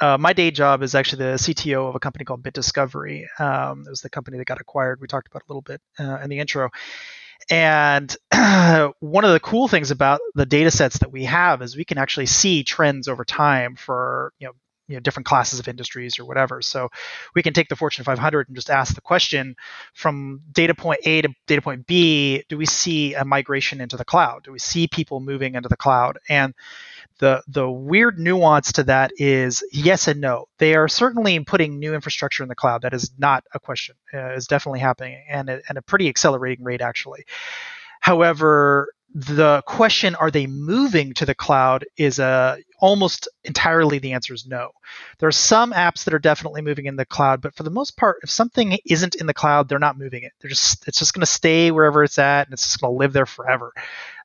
uh, 0.01 0.19
my 0.19 0.33
day 0.33 0.51
job 0.51 0.83
is 0.83 0.95
actually 0.95 1.25
the 1.25 1.39
CTO 1.39 1.89
of 1.89 1.95
a 1.95 2.01
company 2.01 2.25
called 2.25 2.43
Bit 2.43 2.55
Discovery. 2.55 3.29
Um, 3.39 3.85
it 3.87 3.91
was 3.91 4.01
the 4.01 4.11
company 4.11 4.39
that 4.39 4.47
got 4.47 4.61
acquired. 4.61 5.01
We 5.01 5.09
talked 5.09 5.29
about 5.29 5.43
a 5.43 5.47
little 5.49 5.63
bit 5.63 5.81
uh, 5.99 6.19
in 6.23 6.31
the 6.31 6.39
intro. 6.41 6.71
And 7.51 8.15
one 9.01 9.25
of 9.25 9.33
the 9.33 9.41
cool 9.43 9.69
things 9.69 9.91
about 9.91 10.21
the 10.35 10.47
data 10.47 10.71
sets 10.71 10.99
that 11.01 11.13
we 11.13 11.25
have 11.25 11.63
is 11.63 11.77
we 11.77 11.85
can 11.85 11.99
actually 11.99 12.27
see 12.27 12.65
trends 12.65 13.09
over 13.09 13.25
time 13.25 13.77
for 13.77 14.33
you 14.39 14.49
know 14.49 14.55
you 14.93 14.97
know 14.99 15.01
different 15.01 15.27
classes 15.27 15.59
of 15.59 15.69
industries 15.69 16.19
or 16.19 16.27
whatever. 16.27 16.61
So 16.61 16.91
we 17.35 17.43
can 17.43 17.55
take 17.55 17.69
the 17.69 17.77
Fortune 17.77 18.05
500 18.05 18.49
and 18.49 18.55
just 18.55 18.69
ask 18.69 18.95
the 18.95 19.01
question 19.01 19.57
from 19.95 20.43
data 20.53 20.75
point 20.75 21.01
A 21.05 21.23
to 21.23 21.31
data 21.47 21.63
point 21.63 21.87
B: 21.87 22.45
Do 22.51 22.59
we 22.59 22.67
see 22.67 23.15
a 23.15 23.25
migration 23.25 23.81
into 23.81 23.97
the 23.97 24.05
cloud? 24.05 24.45
Do 24.45 24.53
we 24.53 24.59
see 24.59 24.87
people 24.87 25.21
moving 25.21 25.55
into 25.55 25.69
the 25.71 25.77
cloud? 25.77 26.19
And 26.29 26.55
the 27.19 27.43
the 27.49 27.71
weird 27.71 28.19
nuance 28.19 28.73
to 28.73 28.83
that 28.85 29.13
is 29.17 29.65
yes 29.73 30.09
and 30.09 30.21
no. 30.21 30.47
They 30.59 30.75
are 30.75 30.89
certainly 30.89 31.39
putting 31.41 31.79
new 31.79 31.95
infrastructure 31.95 32.43
in 32.43 32.51
the 32.51 32.55
cloud. 32.55 32.83
That 32.83 32.95
is 32.95 33.11
not 33.19 33.45
a 33.55 33.61
question. 33.61 33.97
Uh, 34.13 34.33
is 34.35 34.47
definitely 34.47 34.81
happening 34.81 35.25
and 35.29 35.49
at 35.49 35.77
a 35.77 35.83
pretty 35.83 36.09
accelerating 36.09 36.65
rate 36.65 36.83
actually. 36.83 37.25
However, 38.01 38.89
the 39.15 39.63
question, 39.67 40.15
are 40.15 40.31
they 40.31 40.47
moving 40.47 41.13
to 41.15 41.27
the 41.27 41.35
cloud, 41.35 41.85
is 41.97 42.19
a 42.19 42.25
uh, 42.25 42.57
almost 42.81 43.29
entirely 43.45 43.99
the 43.99 44.13
answer 44.13 44.35
is 44.35 44.47
no. 44.47 44.71
There 45.19 45.29
are 45.29 45.33
some 45.33 45.73
apps 45.73 46.05
that 46.05 46.15
are 46.15 46.19
definitely 46.19 46.63
moving 46.63 46.87
in 46.87 46.97
the 46.97 47.05
cloud, 47.05 47.41
but 47.41 47.55
for 47.55 47.63
the 47.63 47.71
most 47.71 47.97
part, 47.97 48.19
if 48.23 48.31
something 48.31 48.79
isn't 48.87 49.15
in 49.15 49.27
the 49.27 49.35
cloud, 49.35 49.69
they're 49.69 49.79
not 49.79 49.99
moving 49.99 50.25
it. 50.25 50.33
They're 50.41 50.49
just 50.49 50.89
it's 50.89 50.99
just 50.99 51.15
going 51.15 51.21
to 51.21 51.27
stay 51.27 51.71
wherever 51.71 52.03
it's 52.03 52.19
at, 52.19 52.47
and 52.47 52.55
it's 52.55 52.65
just 52.65 52.81
going 52.81 52.93
to 52.93 52.99
live 52.99 53.13
there 53.13 53.27
forever. 53.27 53.73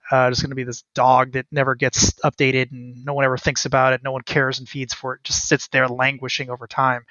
Uh, 0.10 0.30
it's 0.32 0.42
going 0.42 0.52
to 0.52 0.56
be 0.56 0.64
this 0.64 0.84
dog 0.94 1.34
that 1.34 1.46
never 1.52 1.76
gets 1.76 2.14
updated, 2.22 2.72
and 2.72 3.04
no 3.06 3.14
one 3.14 3.26
ever 3.26 3.38
thinks 3.38 3.66
about 3.66 3.94
it. 3.94 4.04
No 4.04 4.14
one 4.14 4.22
cares 4.22 4.60
and 4.60 4.70
feeds 4.70 4.94
for 4.94 5.14
it. 5.14 5.18
it 5.18 5.26
just 5.26 5.48
sits 5.48 5.68
there 5.68 5.88
languishing 5.88 6.50
over 6.50 6.66
time. 6.66 7.06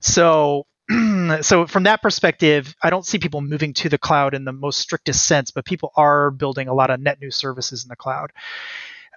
So 0.00 0.66
so 1.42 1.66
from 1.66 1.84
that 1.84 2.02
perspective, 2.02 2.74
I 2.82 2.90
don't 2.90 3.06
see 3.06 3.18
people 3.18 3.40
moving 3.40 3.72
to 3.74 3.88
the 3.88 3.98
cloud 3.98 4.34
in 4.34 4.44
the 4.44 4.52
most 4.52 4.80
strictest 4.80 5.26
sense, 5.26 5.50
but 5.50 5.64
people 5.64 5.92
are 5.96 6.30
building 6.30 6.68
a 6.68 6.74
lot 6.74 6.90
of 6.90 7.00
net 7.00 7.20
new 7.20 7.30
services 7.30 7.84
in 7.84 7.88
the 7.88 7.96
cloud. 7.96 8.32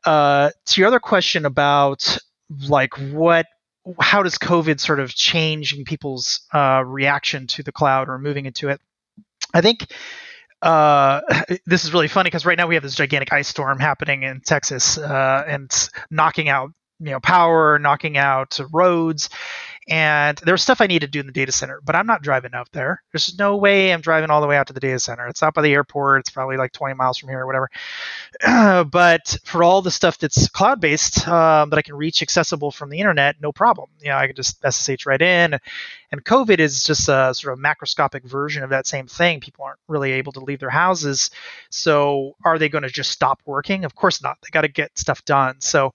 Uh, 0.06 0.52
to 0.66 0.82
your 0.82 0.88
other 0.88 1.00
question 1.00 1.46
about 1.46 2.18
like 2.68 2.94
what 3.12 3.48
how 4.00 4.24
does 4.24 4.38
COVID 4.38 4.80
sort 4.80 5.00
of 5.00 5.14
changing 5.14 5.86
people's 5.86 6.42
uh, 6.54 6.84
reaction 6.86 7.48
to 7.48 7.64
the 7.64 7.72
cloud 7.72 8.10
or 8.10 8.18
moving 8.18 8.46
into 8.46 8.70
it? 8.70 8.82
I 9.54 9.62
think 9.62 9.88
uh, 10.62 11.22
this 11.66 11.86
is 11.86 11.94
really 11.94 12.08
funny 12.08 12.28
because 12.28 12.46
right 12.46 12.58
now 12.58 12.68
we 12.68 12.76
have 12.76 12.84
this 12.84 12.96
gigantic 12.96 13.32
ice 13.34 13.48
storm 13.48 13.80
happening 13.80 14.24
in 14.24 14.42
Texas 14.42 14.98
uh, 14.98 15.44
and 15.48 15.90
knocking 16.10 16.50
out 16.50 16.72
you 17.00 17.12
know 17.12 17.20
power, 17.20 17.80
knocking 17.80 18.18
out 18.18 18.60
roads, 18.72 19.30
and 19.88 20.38
there's 20.40 20.64
stuff 20.64 20.82
I 20.82 20.88
need 20.88 21.02
to 21.02 21.08
do 21.08 21.20
in 21.20 21.28
the 21.28 21.32
data 21.32 21.52
center, 21.52 21.80
but 21.84 21.96
I'm 21.96 22.08
not 22.08 22.24
driving 22.24 22.56
out 22.56 22.72
there. 22.72 23.04
There's 23.12 23.38
no 23.38 23.56
way 23.58 23.94
I'm 23.94 24.02
driving 24.02 24.32
all 24.32 24.42
the 24.42 24.48
way 24.48 24.58
out 24.58 24.68
to 24.68 24.74
the 24.74 24.80
data 24.80 25.00
center. 25.00 25.28
It's 25.28 25.42
not 25.42 25.54
by 25.54 25.62
the 25.62 25.74
airport. 25.74 26.22
It's 26.22 26.32
probably 26.32 26.58
like 26.58 26.72
20 26.72 26.96
miles 26.96 27.20
from 27.20 27.30
here 27.30 27.42
or 27.42 27.46
whatever. 27.46 27.70
but 28.90 29.38
for 29.44 29.64
all 29.64 29.84
the 29.84 29.92
stuff 29.92 30.18
that's 30.18 30.48
cloud 30.50 30.82
based 30.82 31.28
um, 31.28 31.70
that 31.70 31.78
I 31.78 31.84
can 31.84 31.96
reach 31.96 32.24
accessible 32.24 32.72
from 32.72 32.90
the 32.90 33.00
internet, 33.00 33.36
no 33.40 33.52
problem. 33.52 33.90
You 34.02 34.10
know, 34.10 34.18
I 34.18 34.26
can 34.26 34.36
just 34.36 34.64
SSH 34.68 35.06
right 35.06 35.22
in. 35.22 35.60
And 36.12 36.24
COVID 36.24 36.60
is 36.60 36.84
just 36.84 37.08
a 37.08 37.34
sort 37.36 37.54
of 37.54 37.60
macroscopic 37.60 38.24
version 38.24 38.64
of 38.64 38.72
that 38.72 38.88
same 38.88 39.06
thing. 39.06 39.40
People 39.40 39.66
aren't 39.66 39.80
really 39.88 40.14
able 40.14 40.32
to 40.34 40.40
leave 40.40 40.60
their 40.60 40.70
houses. 40.70 41.30
So 41.70 42.36
are 42.44 42.58
they 42.58 42.70
going 42.70 42.84
to 42.84 42.90
just 42.90 43.12
stop 43.12 43.40
working? 43.46 43.86
Of 43.86 43.94
course 43.94 44.24
not. 44.24 44.38
They 44.42 44.50
got 44.52 44.62
to 44.62 44.68
get 44.68 44.98
stuff 44.98 45.24
done. 45.26 45.58
So 45.60 45.94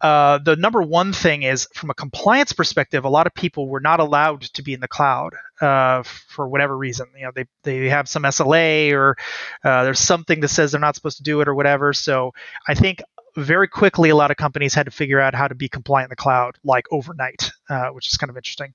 uh, 0.00 0.38
the 0.38 0.56
number 0.56 0.82
one 0.82 1.12
thing 1.12 1.42
is 1.42 1.68
from 1.74 1.90
a 1.90 1.94
compliance 1.94 2.52
perspective, 2.52 3.04
a 3.04 3.08
lot 3.08 3.26
of 3.26 3.34
people 3.34 3.68
were 3.68 3.80
not 3.80 4.00
allowed 4.00 4.42
to 4.42 4.62
be 4.62 4.72
in 4.72 4.80
the 4.80 4.88
cloud 4.88 5.34
uh, 5.60 6.02
for 6.02 6.48
whatever 6.48 6.76
reason. 6.76 7.06
You 7.16 7.26
know, 7.26 7.32
they, 7.34 7.46
they 7.62 7.88
have 7.88 8.08
some 8.08 8.22
SLA 8.24 8.92
or 8.92 9.16
uh, 9.64 9.84
there's 9.84 10.00
something 10.00 10.40
that 10.40 10.48
says 10.48 10.72
they're 10.72 10.80
not 10.80 10.94
supposed 10.94 11.18
to 11.18 11.22
do 11.22 11.40
it 11.40 11.48
or 11.48 11.54
whatever. 11.54 11.92
So 11.92 12.32
I 12.68 12.74
think 12.74 13.02
very 13.36 13.68
quickly 13.68 14.10
a 14.10 14.16
lot 14.16 14.30
of 14.30 14.36
companies 14.36 14.74
had 14.74 14.86
to 14.86 14.92
figure 14.92 15.20
out 15.20 15.34
how 15.34 15.48
to 15.48 15.54
be 15.54 15.68
compliant 15.68 16.06
in 16.06 16.10
the 16.10 16.16
cloud 16.16 16.56
like 16.64 16.86
overnight, 16.90 17.50
uh, 17.68 17.88
which 17.88 18.08
is 18.08 18.16
kind 18.16 18.30
of 18.30 18.36
interesting. 18.36 18.74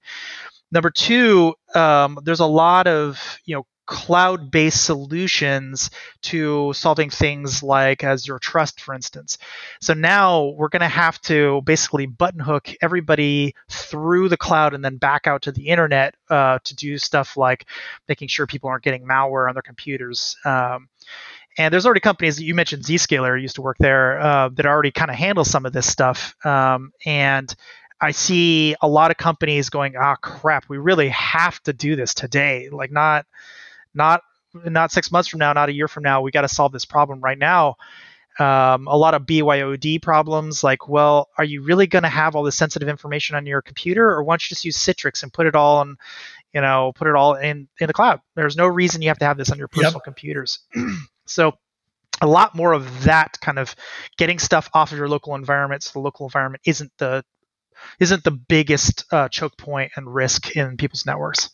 Number 0.71 0.91
two, 0.91 1.55
um, 1.73 2.19
there's 2.23 2.41
a 2.41 2.45
lot 2.45 2.87
of 2.87 3.39
you 3.45 3.55
know 3.55 3.65
cloud 3.89 4.51
based 4.51 4.85
solutions 4.85 5.89
to 6.21 6.71
solving 6.73 7.09
things 7.09 7.63
like 7.63 8.05
zero 8.17 8.37
trust, 8.37 8.79
for 8.79 8.93
instance. 8.93 9.39
So 9.81 9.95
now 9.95 10.49
we're 10.49 10.69
going 10.69 10.81
to 10.81 10.87
have 10.87 11.19
to 11.21 11.63
basically 11.63 12.05
button 12.05 12.39
hook 12.39 12.71
everybody 12.83 13.55
through 13.67 14.29
the 14.29 14.37
cloud 14.37 14.75
and 14.75 14.85
then 14.85 14.97
back 14.97 15.25
out 15.25 15.41
to 15.41 15.51
the 15.51 15.69
internet 15.69 16.13
uh, 16.29 16.59
to 16.65 16.75
do 16.75 16.99
stuff 16.99 17.35
like 17.35 17.65
making 18.07 18.27
sure 18.27 18.45
people 18.45 18.69
aren't 18.69 18.83
getting 18.83 19.07
malware 19.07 19.49
on 19.49 19.55
their 19.55 19.63
computers. 19.63 20.37
Um, 20.45 20.87
and 21.57 21.73
there's 21.73 21.87
already 21.87 21.99
companies 21.99 22.37
that 22.37 22.43
you 22.43 22.53
mentioned, 22.53 22.83
Zscaler 22.83 23.41
used 23.41 23.55
to 23.55 23.63
work 23.63 23.77
there, 23.79 24.19
uh, 24.19 24.49
that 24.49 24.67
already 24.67 24.91
kind 24.91 25.09
of 25.09 25.17
handle 25.17 25.43
some 25.43 25.65
of 25.65 25.73
this 25.73 25.87
stuff. 25.87 26.35
Um, 26.45 26.93
and 27.07 27.53
I 27.99 28.11
see 28.11 28.75
a 28.83 28.87
lot 28.87 29.09
of 29.09 29.17
companies 29.17 29.71
going, 29.71 29.95
ah, 29.97 30.15
crap, 30.15 30.69
we 30.69 30.77
really 30.77 31.09
have 31.09 31.59
to 31.63 31.73
do 31.73 31.95
this 31.95 32.13
today. 32.13 32.69
Like, 32.69 32.91
not 32.91 33.25
not 33.93 34.21
not 34.53 34.91
six 34.91 35.11
months 35.11 35.29
from 35.29 35.39
now, 35.39 35.53
not 35.53 35.69
a 35.69 35.73
year 35.73 35.87
from 35.87 36.03
now. 36.03 36.21
We 36.21 36.31
got 36.31 36.41
to 36.41 36.47
solve 36.47 36.71
this 36.71 36.85
problem 36.85 37.21
right 37.21 37.37
now. 37.37 37.75
Um, 38.39 38.87
a 38.87 38.95
lot 38.95 39.13
of 39.13 39.23
BYOD 39.23 40.01
problems, 40.01 40.63
like, 40.63 40.87
well, 40.87 41.27
are 41.37 41.43
you 41.43 41.61
really 41.61 41.87
going 41.87 42.03
to 42.03 42.09
have 42.09 42.35
all 42.35 42.43
this 42.43 42.55
sensitive 42.55 42.87
information 42.87 43.35
on 43.35 43.45
your 43.45 43.61
computer, 43.61 44.09
or 44.09 44.23
why 44.23 44.33
don't 44.33 44.43
you 44.45 44.55
just 44.55 44.63
use 44.63 44.77
Citrix 44.77 45.23
and 45.23 45.33
put 45.33 45.45
it 45.45 45.55
all 45.55 45.79
on, 45.79 45.97
you 46.53 46.61
know, 46.61 46.93
put 46.95 47.07
it 47.07 47.15
all 47.15 47.35
in 47.35 47.67
in 47.79 47.87
the 47.87 47.93
cloud? 47.93 48.21
There's 48.35 48.55
no 48.55 48.67
reason 48.67 49.01
you 49.01 49.09
have 49.09 49.19
to 49.19 49.25
have 49.25 49.37
this 49.37 49.51
on 49.51 49.57
your 49.57 49.67
personal 49.67 49.93
yep. 49.95 50.03
computers. 50.03 50.59
so, 51.25 51.53
a 52.21 52.27
lot 52.27 52.55
more 52.55 52.71
of 52.71 53.03
that 53.03 53.37
kind 53.41 53.59
of 53.59 53.75
getting 54.17 54.39
stuff 54.39 54.69
off 54.73 54.93
of 54.93 54.97
your 54.97 55.09
local 55.09 55.35
environment, 55.35 55.83
so 55.83 55.91
the 55.93 55.99
local 55.99 56.25
environment 56.25 56.61
isn't 56.65 56.91
the 56.97 57.25
isn't 57.99 58.23
the 58.23 58.31
biggest 58.31 59.05
uh, 59.11 59.27
choke 59.27 59.57
point 59.57 59.91
and 59.95 60.13
risk 60.13 60.55
in 60.55 60.77
people's 60.77 61.05
networks. 61.05 61.49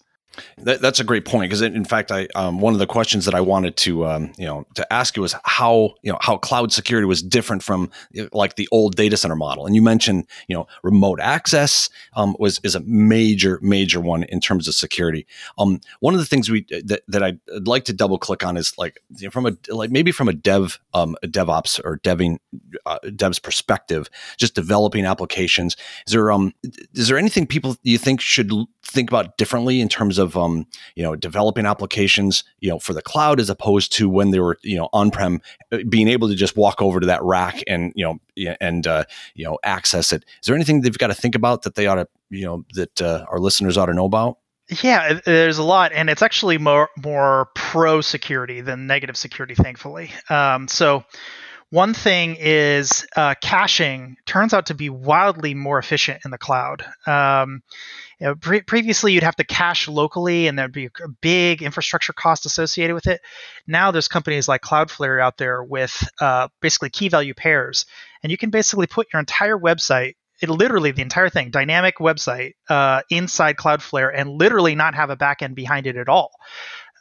That, 0.57 0.81
that's 0.81 0.99
a 0.99 1.03
great 1.03 1.25
point 1.25 1.49
because 1.49 1.61
in 1.61 1.85
fact, 1.85 2.11
I 2.11 2.27
um, 2.35 2.59
one 2.59 2.73
of 2.73 2.79
the 2.79 2.87
questions 2.87 3.25
that 3.25 3.33
I 3.33 3.41
wanted 3.41 3.77
to 3.77 4.05
um, 4.05 4.33
you 4.37 4.45
know 4.45 4.65
to 4.75 4.93
ask 4.93 5.15
you 5.15 5.21
was 5.21 5.35
how 5.43 5.95
you 6.01 6.11
know 6.11 6.17
how 6.21 6.37
cloud 6.37 6.71
security 6.71 7.05
was 7.05 7.21
different 7.21 7.63
from 7.63 7.91
like 8.33 8.55
the 8.55 8.67
old 8.71 8.95
data 8.95 9.17
center 9.17 9.35
model. 9.35 9.65
And 9.65 9.75
you 9.75 9.81
mentioned 9.81 10.27
you 10.47 10.55
know 10.55 10.67
remote 10.83 11.19
access 11.21 11.89
um, 12.15 12.35
was 12.39 12.59
is 12.63 12.75
a 12.75 12.81
major 12.81 13.59
major 13.61 13.99
one 13.99 14.23
in 14.23 14.39
terms 14.39 14.67
of 14.67 14.73
security. 14.73 15.25
Um, 15.57 15.81
one 15.99 16.13
of 16.13 16.19
the 16.19 16.25
things 16.25 16.49
we 16.49 16.65
that, 16.69 17.01
that 17.07 17.23
I'd 17.23 17.39
like 17.65 17.85
to 17.85 17.93
double 17.93 18.17
click 18.17 18.45
on 18.45 18.57
is 18.57 18.73
like 18.77 19.01
you 19.17 19.27
know, 19.27 19.31
from 19.31 19.45
a 19.45 19.57
like 19.69 19.91
maybe 19.91 20.11
from 20.11 20.27
a 20.27 20.33
dev 20.33 20.79
um, 20.93 21.15
a 21.23 21.27
DevOps 21.27 21.79
or 21.83 21.99
deving 21.99 22.37
uh, 22.85 22.99
dev's 23.15 23.39
perspective, 23.39 24.09
just 24.37 24.55
developing 24.55 25.05
applications. 25.05 25.75
Is 26.07 26.13
there 26.13 26.31
um 26.31 26.53
is 26.93 27.07
there 27.07 27.17
anything 27.17 27.45
people 27.47 27.77
you 27.83 27.97
think 27.97 28.21
should 28.21 28.51
think 28.83 29.09
about 29.09 29.37
differently 29.37 29.81
in 29.81 29.89
terms 29.89 30.17
of 30.17 30.24
um, 30.35 30.65
you 30.95 31.03
know 31.03 31.15
developing 31.15 31.65
applications 31.65 32.43
you 32.59 32.69
know 32.69 32.79
for 32.79 32.93
the 32.93 33.01
cloud 33.01 33.39
as 33.39 33.49
opposed 33.49 33.91
to 33.91 34.09
when 34.09 34.31
they 34.31 34.39
were 34.39 34.57
you 34.63 34.77
know 34.77 34.89
on 34.93 35.11
prem 35.11 35.41
uh, 35.71 35.79
being 35.89 36.07
able 36.07 36.27
to 36.27 36.35
just 36.35 36.55
walk 36.55 36.81
over 36.81 36.99
to 36.99 37.07
that 37.07 37.21
rack 37.23 37.61
and 37.67 37.91
you 37.95 38.05
know 38.05 38.55
and 38.61 38.87
uh, 38.87 39.03
you 39.35 39.45
know 39.45 39.57
access 39.63 40.11
it 40.11 40.23
is 40.41 40.47
there 40.47 40.55
anything 40.55 40.81
they've 40.81 40.97
got 40.97 41.07
to 41.07 41.13
think 41.13 41.35
about 41.35 41.63
that 41.63 41.75
they 41.75 41.87
ought 41.87 41.95
to 41.95 42.07
you 42.29 42.45
know 42.45 42.65
that 42.73 43.01
uh, 43.01 43.25
our 43.29 43.39
listeners 43.39 43.77
ought 43.77 43.87
to 43.87 43.93
know 43.93 44.05
about 44.05 44.37
yeah, 44.81 45.19
there's 45.25 45.59
a 45.59 45.63
lot, 45.63 45.91
and 45.93 46.09
it's 46.09 46.23
actually 46.23 46.57
more 46.57 46.89
more 46.97 47.49
pro 47.53 48.01
security 48.01 48.61
than 48.61 48.87
negative 48.87 49.15
security, 49.15 49.53
thankfully. 49.53 50.11
Um, 50.27 50.67
so, 50.67 51.03
one 51.71 51.93
thing 51.93 52.37
is 52.39 53.05
uh, 53.15 53.35
caching 53.41 54.17
turns 54.25 54.53
out 54.53 54.67
to 54.67 54.73
be 54.73 54.89
wildly 54.89 55.53
more 55.53 55.79
efficient 55.79 56.21
in 56.23 56.31
the 56.31 56.37
cloud. 56.37 56.85
Um, 57.07 57.63
you 58.19 58.27
know, 58.27 58.35
pre- 58.35 58.61
previously, 58.61 59.11
you'd 59.11 59.23
have 59.23 59.35
to 59.37 59.43
cache 59.43 59.87
locally, 59.87 60.47
and 60.47 60.57
there'd 60.57 60.71
be 60.71 60.85
a 60.85 61.07
big 61.21 61.61
infrastructure 61.61 62.13
cost 62.13 62.45
associated 62.45 62.93
with 62.93 63.07
it. 63.07 63.21
Now, 63.67 63.91
there's 63.91 64.07
companies 64.07 64.47
like 64.47 64.61
Cloudflare 64.61 65.21
out 65.21 65.37
there 65.37 65.63
with 65.63 66.07
uh, 66.21 66.47
basically 66.61 66.91
key 66.91 67.09
value 67.09 67.33
pairs, 67.33 67.85
and 68.23 68.31
you 68.31 68.37
can 68.37 68.51
basically 68.51 68.87
put 68.87 69.07
your 69.11 69.19
entire 69.19 69.57
website 69.57 70.13
it 70.41 70.49
literally 70.49 70.91
the 70.91 71.01
entire 71.01 71.29
thing 71.29 71.49
dynamic 71.49 71.97
website 71.97 72.53
uh, 72.69 73.01
inside 73.09 73.55
cloudflare 73.55 74.11
and 74.13 74.29
literally 74.29 74.75
not 74.75 74.95
have 74.95 75.09
a 75.09 75.15
backend 75.15 75.55
behind 75.55 75.87
it 75.87 75.95
at 75.95 76.09
all 76.09 76.31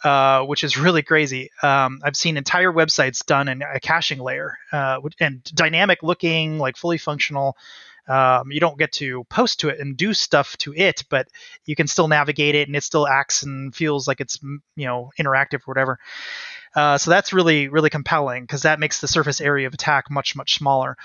uh, 0.05 0.43
which 0.43 0.63
is 0.63 0.77
really 0.77 1.03
crazy 1.03 1.51
um, 1.63 2.01
i've 2.05 2.17
seen 2.17 2.37
entire 2.37 2.73
websites 2.73 3.25
done 3.25 3.49
in 3.49 3.63
a 3.63 3.81
caching 3.81 4.19
layer 4.19 4.57
uh, 4.73 5.01
and 5.21 5.43
dynamic 5.55 6.03
looking 6.03 6.59
like 6.59 6.77
fully 6.77 6.99
functional 6.99 7.57
um, 8.07 8.53
you 8.53 8.61
don't 8.61 8.79
get 8.79 8.93
to 8.93 9.25
post 9.25 9.61
to 9.61 9.71
it 9.71 9.81
and 9.81 9.97
do 9.97 10.13
stuff 10.13 10.57
to 10.59 10.75
it, 10.75 11.05
but 11.09 11.29
you 11.65 11.75
can 11.75 11.87
still 11.87 12.09
navigate 12.09 12.55
it 12.55 12.69
and 12.69 12.77
it 12.77 12.83
still 12.83 13.07
acts 13.07 13.43
and 13.43 13.75
feels 13.75 14.07
like 14.07 14.21
it's 14.21 14.41
you 14.77 14.87
know 14.87 15.11
interactive 15.19 15.61
or 15.61 15.73
whatever. 15.73 15.99
Uh, 16.77 16.99
so 16.99 17.11
that's 17.11 17.33
really 17.33 17.69
really 17.69 17.91
compelling 17.91 18.43
because 18.43 18.63
that 18.63 18.81
makes 18.81 19.01
the 19.01 19.09
surface 19.09 19.41
area 19.41 19.67
of 19.67 19.75
attack 19.75 20.11
much 20.11 20.37
much 20.37 20.57
smaller. 20.57 20.97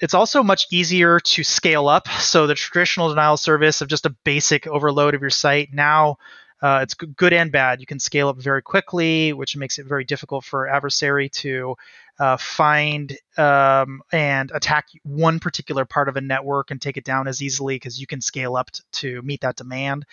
It's 0.00 0.14
also 0.14 0.42
much 0.42 0.66
easier 0.70 1.20
to 1.20 1.44
scale 1.44 1.88
up. 1.88 2.08
So 2.08 2.46
the 2.46 2.54
traditional 2.54 3.08
denial 3.08 3.36
service 3.36 3.80
of 3.80 3.88
just 3.88 4.04
a 4.04 4.14
basic 4.24 4.66
overload 4.66 5.14
of 5.14 5.20
your 5.20 5.30
site 5.30 5.72
now 5.72 6.16
uh, 6.62 6.80
it's 6.82 6.94
good 6.94 7.32
and 7.32 7.52
bad. 7.52 7.80
You 7.80 7.86
can 7.86 8.00
scale 8.00 8.28
up 8.28 8.38
very 8.38 8.62
quickly, 8.62 9.32
which 9.32 9.56
makes 9.56 9.78
it 9.78 9.86
very 9.86 10.04
difficult 10.04 10.44
for 10.44 10.68
adversary 10.68 11.28
to 11.30 11.76
uh, 12.18 12.36
find 12.38 13.16
um, 13.36 14.00
and 14.10 14.50
attack 14.54 14.86
one 15.02 15.38
particular 15.38 15.84
part 15.84 16.08
of 16.08 16.16
a 16.16 16.20
network 16.20 16.70
and 16.70 16.80
take 16.80 16.96
it 16.96 17.04
down 17.04 17.28
as 17.28 17.42
easily 17.42 17.76
because 17.76 18.00
you 18.00 18.06
can 18.06 18.20
scale 18.20 18.56
up 18.56 18.70
t- 18.70 18.82
to 18.92 19.22
meet 19.22 19.42
that 19.42 19.56
demand. 19.56 20.06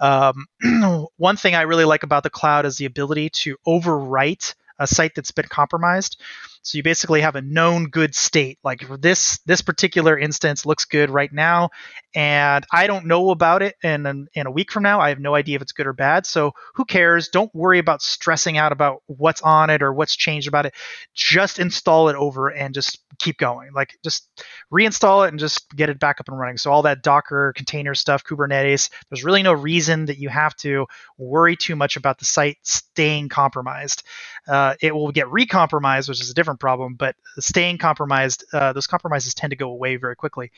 Um, 0.00 0.46
one 1.16 1.36
thing 1.36 1.54
I 1.54 1.62
really 1.62 1.84
like 1.84 2.02
about 2.02 2.22
the 2.22 2.30
cloud 2.30 2.64
is 2.64 2.76
the 2.76 2.86
ability 2.86 3.30
to 3.30 3.56
overwrite 3.66 4.54
a 4.78 4.86
site 4.86 5.14
that's 5.14 5.30
been 5.30 5.46
compromised. 5.46 6.20
So 6.66 6.78
you 6.78 6.82
basically 6.82 7.20
have 7.20 7.36
a 7.36 7.42
known 7.42 7.90
good 7.90 8.12
state. 8.12 8.58
Like 8.64 8.82
this 9.00 9.38
this 9.46 9.62
particular 9.62 10.18
instance 10.18 10.66
looks 10.66 10.84
good 10.84 11.10
right 11.10 11.32
now, 11.32 11.70
and 12.12 12.66
I 12.72 12.88
don't 12.88 13.06
know 13.06 13.30
about 13.30 13.62
it 13.62 13.76
in 13.84 14.26
in 14.34 14.46
a 14.48 14.50
week 14.50 14.72
from 14.72 14.82
now. 14.82 15.00
I 15.00 15.10
have 15.10 15.20
no 15.20 15.36
idea 15.36 15.54
if 15.54 15.62
it's 15.62 15.70
good 15.70 15.86
or 15.86 15.92
bad. 15.92 16.26
So 16.26 16.54
who 16.74 16.84
cares? 16.84 17.28
Don't 17.28 17.54
worry 17.54 17.78
about 17.78 18.02
stressing 18.02 18.58
out 18.58 18.72
about 18.72 19.02
what's 19.06 19.42
on 19.42 19.70
it 19.70 19.80
or 19.80 19.92
what's 19.92 20.16
changed 20.16 20.48
about 20.48 20.66
it. 20.66 20.74
Just 21.14 21.60
install 21.60 22.08
it 22.08 22.16
over 22.16 22.48
and 22.48 22.74
just 22.74 22.98
keep 23.18 23.38
going. 23.38 23.72
Like 23.72 23.96
just 24.02 24.28
reinstall 24.72 25.24
it 25.24 25.30
and 25.30 25.38
just 25.38 25.70
get 25.76 25.88
it 25.88 26.00
back 26.00 26.20
up 26.20 26.28
and 26.28 26.38
running. 26.38 26.56
So 26.58 26.72
all 26.72 26.82
that 26.82 27.02
Docker 27.02 27.52
container 27.54 27.94
stuff, 27.94 28.24
Kubernetes, 28.24 28.90
there's 29.08 29.24
really 29.24 29.42
no 29.42 29.52
reason 29.52 30.06
that 30.06 30.18
you 30.18 30.28
have 30.28 30.56
to 30.56 30.86
worry 31.16 31.56
too 31.56 31.76
much 31.76 31.96
about 31.96 32.18
the 32.18 32.24
site 32.24 32.58
staying 32.62 33.28
compromised. 33.28 34.02
Uh, 34.48 34.74
it 34.80 34.94
will 34.94 35.12
get 35.12 35.26
recompromised, 35.28 36.08
which 36.08 36.20
is 36.20 36.30
a 36.30 36.34
different 36.34 36.55
problem, 36.56 36.94
but 36.94 37.16
staying 37.38 37.78
compromised, 37.78 38.44
uh, 38.52 38.72
those 38.72 38.86
compromises 38.86 39.34
tend 39.34 39.50
to 39.50 39.56
go 39.56 39.70
away 39.70 39.96
very 39.96 40.16
quickly. 40.16 40.50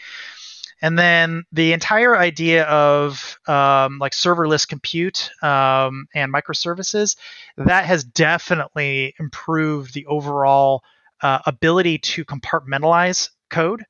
And 0.80 0.98
then 0.98 1.44
the 1.50 1.72
entire 1.72 2.16
idea 2.16 2.64
of 2.64 3.38
um, 3.48 3.98
like 3.98 4.12
serverless 4.12 4.66
compute 4.66 5.30
um, 5.42 6.06
and 6.14 6.32
microservices, 6.32 7.16
that 7.56 7.84
has 7.84 8.04
definitely 8.04 9.14
improved 9.18 9.94
the 9.94 10.06
overall 10.06 10.82
uh, 11.20 11.40
ability 11.46 11.98
to 11.98 12.24
compartmentalize 12.24 13.30
code. 13.50 13.84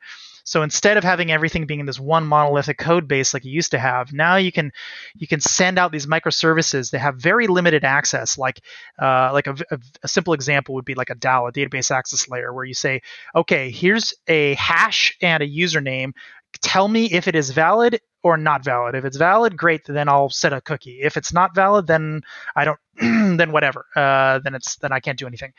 So 0.49 0.63
instead 0.63 0.97
of 0.97 1.05
having 1.05 1.31
everything 1.31 1.67
being 1.67 1.81
in 1.81 1.85
this 1.85 2.01
one 2.01 2.27
monolithic 2.27 2.79
code 2.79 3.07
base 3.07 3.35
like 3.35 3.45
you 3.45 3.53
used 3.53 3.73
to 3.73 3.79
have, 3.79 4.15
now 4.15 4.37
you 4.37 4.51
can 4.51 4.73
you 5.15 5.27
can 5.27 5.41
send 5.41 5.79
out 5.79 5.93
these 5.93 6.07
microservices 6.07 6.91
that 6.93 7.01
have 7.01 7.17
very 7.17 7.47
limited 7.47 7.85
access. 7.85 8.39
Like 8.39 8.61
uh, 8.99 9.29
like 9.35 9.47
a, 9.47 9.55
a, 9.71 9.79
a, 10.05 10.09
simple 10.09 10.33
example 10.33 10.75
would 10.77 10.87
be 10.87 10.95
like 10.95 11.11
a 11.11 11.15
DAL, 11.15 11.49
a 11.49 11.53
database 11.53 11.91
access 11.91 12.31
layer, 12.31 12.55
where 12.55 12.65
you 12.65 12.73
say, 12.73 13.03
okay, 13.37 13.71
here's 13.71 14.15
a 14.27 14.55
hash 14.55 15.19
and 15.21 15.43
a 15.43 15.47
username. 15.47 16.13
Tell 16.63 16.89
me 16.89 17.13
if 17.13 17.29
it 17.29 17.35
is 17.35 17.51
valid 17.51 18.01
or 18.23 18.37
not 18.37 18.65
valid. 18.65 18.95
If 18.95 19.05
it's 19.05 19.17
valid, 19.17 19.57
great. 19.57 19.85
Then 19.87 20.09
I'll 20.09 20.31
set 20.31 20.53
a 20.53 20.61
cookie. 20.61 21.01
If 21.03 21.17
it's 21.17 21.33
not 21.33 21.55
valid, 21.55 21.87
then 21.87 22.23
I 22.57 22.65
don't. 22.65 22.79
then 23.39 23.53
whatever. 23.53 23.87
Uh, 23.95 24.41
then 24.41 24.55
it's 24.55 24.77
then 24.77 24.93
I 24.93 25.01
can't 25.01 25.19
do 25.19 25.27
anything. 25.27 25.53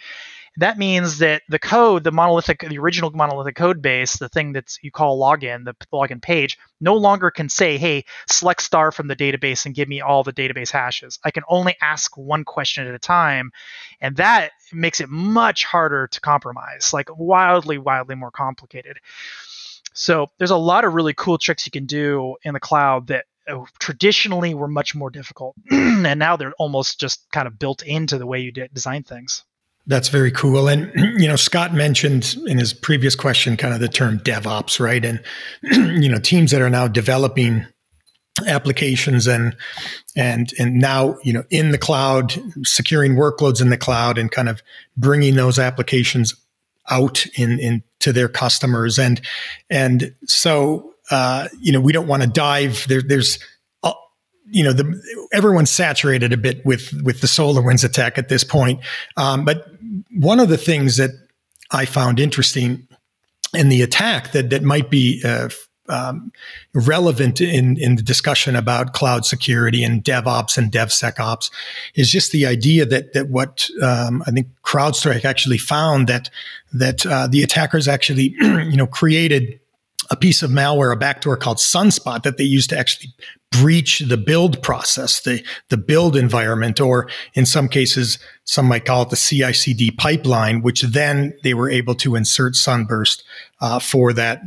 That 0.57 0.77
means 0.77 1.19
that 1.19 1.43
the 1.47 1.59
code, 1.59 2.03
the 2.03 2.11
monolithic, 2.11 2.67
the 2.67 2.77
original 2.79 3.11
monolithic 3.11 3.55
code 3.55 3.81
base, 3.81 4.17
the 4.17 4.27
thing 4.27 4.53
that 4.53 4.77
you 4.81 4.91
call 4.91 5.19
login, 5.19 5.63
the 5.63 5.73
login 5.93 6.21
page, 6.21 6.57
no 6.81 6.95
longer 6.95 7.31
can 7.31 7.47
say, 7.47 7.77
hey, 7.77 8.03
select 8.29 8.61
star 8.61 8.91
from 8.91 9.07
the 9.07 9.15
database 9.15 9.65
and 9.65 9.75
give 9.75 9.87
me 9.87 10.01
all 10.01 10.23
the 10.23 10.33
database 10.33 10.71
hashes. 10.71 11.17
I 11.23 11.31
can 11.31 11.43
only 11.47 11.75
ask 11.81 12.17
one 12.17 12.43
question 12.43 12.87
at 12.87 12.93
a 12.93 12.99
time. 12.99 13.51
And 14.01 14.17
that 14.17 14.51
makes 14.73 14.99
it 14.99 15.09
much 15.09 15.63
harder 15.63 16.07
to 16.07 16.21
compromise, 16.21 16.91
like 16.93 17.09
wildly, 17.17 17.77
wildly 17.77 18.15
more 18.15 18.31
complicated. 18.31 18.99
So 19.99 20.31
there's 20.37 20.49
a 20.49 20.57
lot 20.57 20.85
of 20.85 20.93
really 20.93 21.13
cool 21.13 21.37
tricks 21.37 21.65
you 21.65 21.71
can 21.71 21.85
do 21.85 22.37
in 22.43 22.53
the 22.53 22.59
cloud 22.61 23.07
that 23.07 23.25
uh, 23.49 23.65
traditionally 23.79 24.53
were 24.53 24.69
much 24.69 24.95
more 24.95 25.09
difficult. 25.09 25.57
and 25.71 26.17
now 26.17 26.37
they're 26.37 26.53
almost 26.53 27.01
just 27.01 27.29
kind 27.33 27.47
of 27.47 27.59
built 27.59 27.83
into 27.83 28.17
the 28.17 28.25
way 28.25 28.39
you 28.39 28.49
design 28.51 29.03
things. 29.03 29.43
That's 29.87 30.07
very 30.07 30.31
cool. 30.31 30.69
And, 30.69 30.89
you 31.21 31.27
know, 31.27 31.35
Scott 31.35 31.73
mentioned 31.73 32.33
in 32.47 32.57
his 32.57 32.71
previous 32.71 33.13
question 33.13 33.57
kind 33.57 33.73
of 33.73 33.81
the 33.81 33.89
term 33.89 34.19
DevOps, 34.19 34.79
right? 34.79 35.03
And, 35.03 35.21
you 36.01 36.07
know, 36.07 36.17
teams 36.17 36.51
that 36.51 36.61
are 36.61 36.69
now 36.69 36.87
developing 36.87 37.65
applications 38.47 39.27
and 39.27 39.53
and 40.15 40.53
and 40.57 40.75
now 40.75 41.17
you 41.23 41.33
know 41.33 41.43
in 41.49 41.71
the 41.71 41.77
cloud 41.77 42.41
securing 42.63 43.15
workloads 43.15 43.59
in 43.59 43.69
the 43.69 43.75
cloud 43.75 44.17
and 44.17 44.31
kind 44.31 44.47
of 44.47 44.61
bringing 44.95 45.35
those 45.35 45.59
applications 45.59 46.33
out 46.89 47.25
in 47.35 47.59
in 47.59 47.83
to 47.99 48.13
their 48.13 48.29
customers 48.29 48.97
and 48.97 49.21
and 49.69 50.13
so 50.25 50.93
uh, 51.11 51.47
you 51.59 51.71
know 51.71 51.81
we 51.81 51.93
don't 51.93 52.07
want 52.07 52.23
to 52.23 52.29
dive 52.29 52.85
there 52.87 53.01
there's 53.01 53.39
you 54.51 54.63
know, 54.63 54.73
the, 54.73 55.27
everyone's 55.31 55.69
saturated 55.69 56.33
a 56.33 56.37
bit 56.37 56.65
with 56.65 56.91
with 57.03 57.21
the 57.21 57.27
SolarWinds 57.27 57.83
attack 57.83 58.17
at 58.17 58.29
this 58.29 58.43
point. 58.43 58.81
Um, 59.17 59.45
but 59.45 59.67
one 60.11 60.39
of 60.39 60.49
the 60.49 60.57
things 60.57 60.97
that 60.97 61.11
I 61.71 61.85
found 61.85 62.19
interesting 62.19 62.87
in 63.53 63.69
the 63.69 63.81
attack 63.81 64.31
that 64.31 64.49
that 64.49 64.63
might 64.63 64.89
be 64.89 65.21
uh, 65.23 65.49
um, 65.89 66.31
relevant 66.73 67.41
in 67.41 67.77
in 67.77 67.95
the 67.95 68.01
discussion 68.01 68.55
about 68.55 68.93
cloud 68.93 69.25
security 69.25 69.83
and 69.83 70.03
DevOps 70.03 70.57
and 70.57 70.71
DevSecOps 70.71 71.51
is 71.95 72.09
just 72.11 72.31
the 72.31 72.45
idea 72.45 72.85
that 72.85 73.13
that 73.13 73.29
what 73.29 73.69
um, 73.81 74.23
I 74.25 74.31
think 74.31 74.47
CrowdStrike 74.63 75.25
actually 75.25 75.57
found 75.57 76.07
that 76.07 76.29
that 76.73 77.05
uh, 77.05 77.27
the 77.27 77.43
attackers 77.43 77.87
actually 77.87 78.35
you 78.39 78.77
know 78.77 78.87
created 78.87 79.59
a 80.09 80.15
piece 80.15 80.41
of 80.41 80.49
malware, 80.49 80.91
a 80.91 80.97
backdoor 80.97 81.37
called 81.37 81.57
Sunspot 81.57 82.23
that 82.23 82.37
they 82.37 82.43
used 82.43 82.69
to 82.71 82.77
actually 82.77 83.13
breach 83.51 83.99
the 83.99 84.17
build 84.17 84.61
process, 84.61 85.21
the, 85.21 85.43
the 85.69 85.77
build 85.77 86.15
environment, 86.15 86.79
or 86.79 87.09
in 87.33 87.45
some 87.45 87.67
cases, 87.67 88.19
some 88.43 88.67
might 88.67 88.85
call 88.85 89.03
it 89.03 89.09
the 89.09 89.15
CI/CD 89.15 89.91
pipeline, 89.91 90.61
which 90.61 90.81
then 90.81 91.33
they 91.43 91.53
were 91.53 91.69
able 91.69 91.95
to 91.95 92.15
insert 92.15 92.55
Sunburst 92.55 93.23
uh, 93.61 93.79
for 93.79 94.13
that 94.13 94.41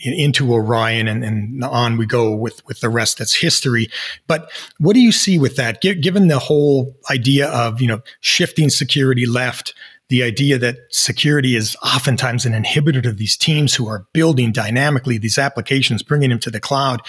into 0.00 0.52
Orion 0.52 1.08
and, 1.08 1.24
and, 1.24 1.64
on 1.64 1.96
we 1.96 2.06
go 2.06 2.34
with, 2.34 2.64
with 2.66 2.80
the 2.80 2.88
rest 2.88 3.18
that's 3.18 3.34
history. 3.34 3.90
But 4.26 4.50
what 4.78 4.94
do 4.94 5.00
you 5.00 5.12
see 5.12 5.38
with 5.38 5.56
that? 5.56 5.80
given 5.80 6.28
the 6.28 6.38
whole 6.38 6.96
idea 7.10 7.48
of, 7.48 7.80
you 7.80 7.88
know, 7.88 8.00
shifting 8.20 8.70
security 8.70 9.26
left, 9.26 9.74
the 10.08 10.22
idea 10.22 10.56
that 10.58 10.76
security 10.90 11.54
is 11.54 11.76
oftentimes 11.84 12.46
an 12.46 12.52
inhibitor 12.52 13.02
to 13.02 13.12
these 13.12 13.36
teams 13.36 13.74
who 13.74 13.88
are 13.88 14.06
building 14.12 14.52
dynamically 14.52 15.18
these 15.18 15.36
applications, 15.36 16.02
bringing 16.02 16.30
them 16.30 16.38
to 16.40 16.50
the 16.50 16.60
cloud. 16.60 17.02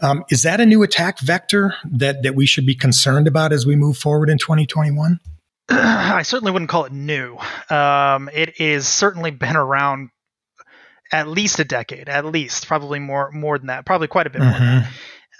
Um, 0.00 0.24
is 0.30 0.42
that 0.44 0.60
a 0.60 0.66
new 0.66 0.82
attack 0.82 1.18
vector 1.20 1.74
that, 1.84 2.22
that 2.22 2.34
we 2.34 2.46
should 2.46 2.64
be 2.64 2.74
concerned 2.74 3.26
about 3.26 3.52
as 3.52 3.66
we 3.66 3.76
move 3.76 3.98
forward 3.98 4.30
in 4.30 4.38
2021? 4.38 5.20
I 5.68 6.22
certainly 6.22 6.52
wouldn't 6.52 6.70
call 6.70 6.86
it 6.86 6.92
new. 6.92 7.36
Um, 7.68 8.30
it 8.32 8.58
is 8.60 8.88
certainly 8.88 9.30
been 9.30 9.56
around 9.56 10.08
at 11.12 11.28
least 11.28 11.58
a 11.58 11.64
decade, 11.64 12.08
at 12.08 12.24
least 12.24 12.66
probably 12.66 12.98
more 12.98 13.30
more 13.32 13.58
than 13.58 13.68
that, 13.68 13.86
probably 13.86 14.08
quite 14.08 14.26
a 14.26 14.30
bit 14.30 14.42
mm-hmm. 14.42 14.84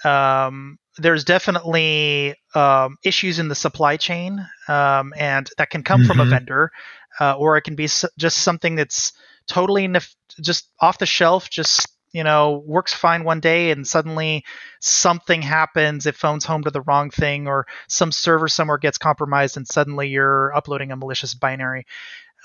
more. 0.05 0.13
Um, 0.13 0.79
there's 0.97 1.23
definitely 1.23 2.35
um, 2.55 2.97
issues 3.03 3.39
in 3.39 3.47
the 3.47 3.55
supply 3.55 3.97
chain, 3.97 4.45
um, 4.67 5.13
and 5.17 5.49
that 5.57 5.69
can 5.69 5.83
come 5.83 6.01
mm-hmm. 6.01 6.07
from 6.07 6.19
a 6.19 6.23
mm-hmm. 6.23 6.31
vendor 6.31 6.71
uh, 7.19 7.33
or 7.33 7.57
it 7.57 7.61
can 7.61 7.75
be 7.75 7.85
just 7.85 8.37
something 8.37 8.75
that's 8.75 9.13
totally 9.47 9.87
nef- 9.87 10.15
just 10.41 10.69
off 10.79 10.97
the 10.97 11.05
shelf, 11.05 11.49
just 11.49 11.87
you 12.11 12.23
know 12.23 12.63
works 12.65 12.93
fine 12.93 13.23
one 13.23 13.39
day 13.39 13.69
and 13.69 13.87
suddenly 13.87 14.43
something 14.79 15.43
happens 15.43 16.07
it 16.07 16.15
phones 16.15 16.43
home 16.43 16.63
to 16.63 16.71
the 16.71 16.81
wrong 16.81 17.11
thing 17.11 17.47
or 17.47 17.67
some 17.87 18.11
server 18.11 18.47
somewhere 18.47 18.79
gets 18.79 18.97
compromised 18.97 19.57
and 19.57 19.67
suddenly 19.67 20.07
you're 20.07 20.51
uploading 20.55 20.91
a 20.91 20.95
malicious 20.95 21.35
binary 21.35 21.85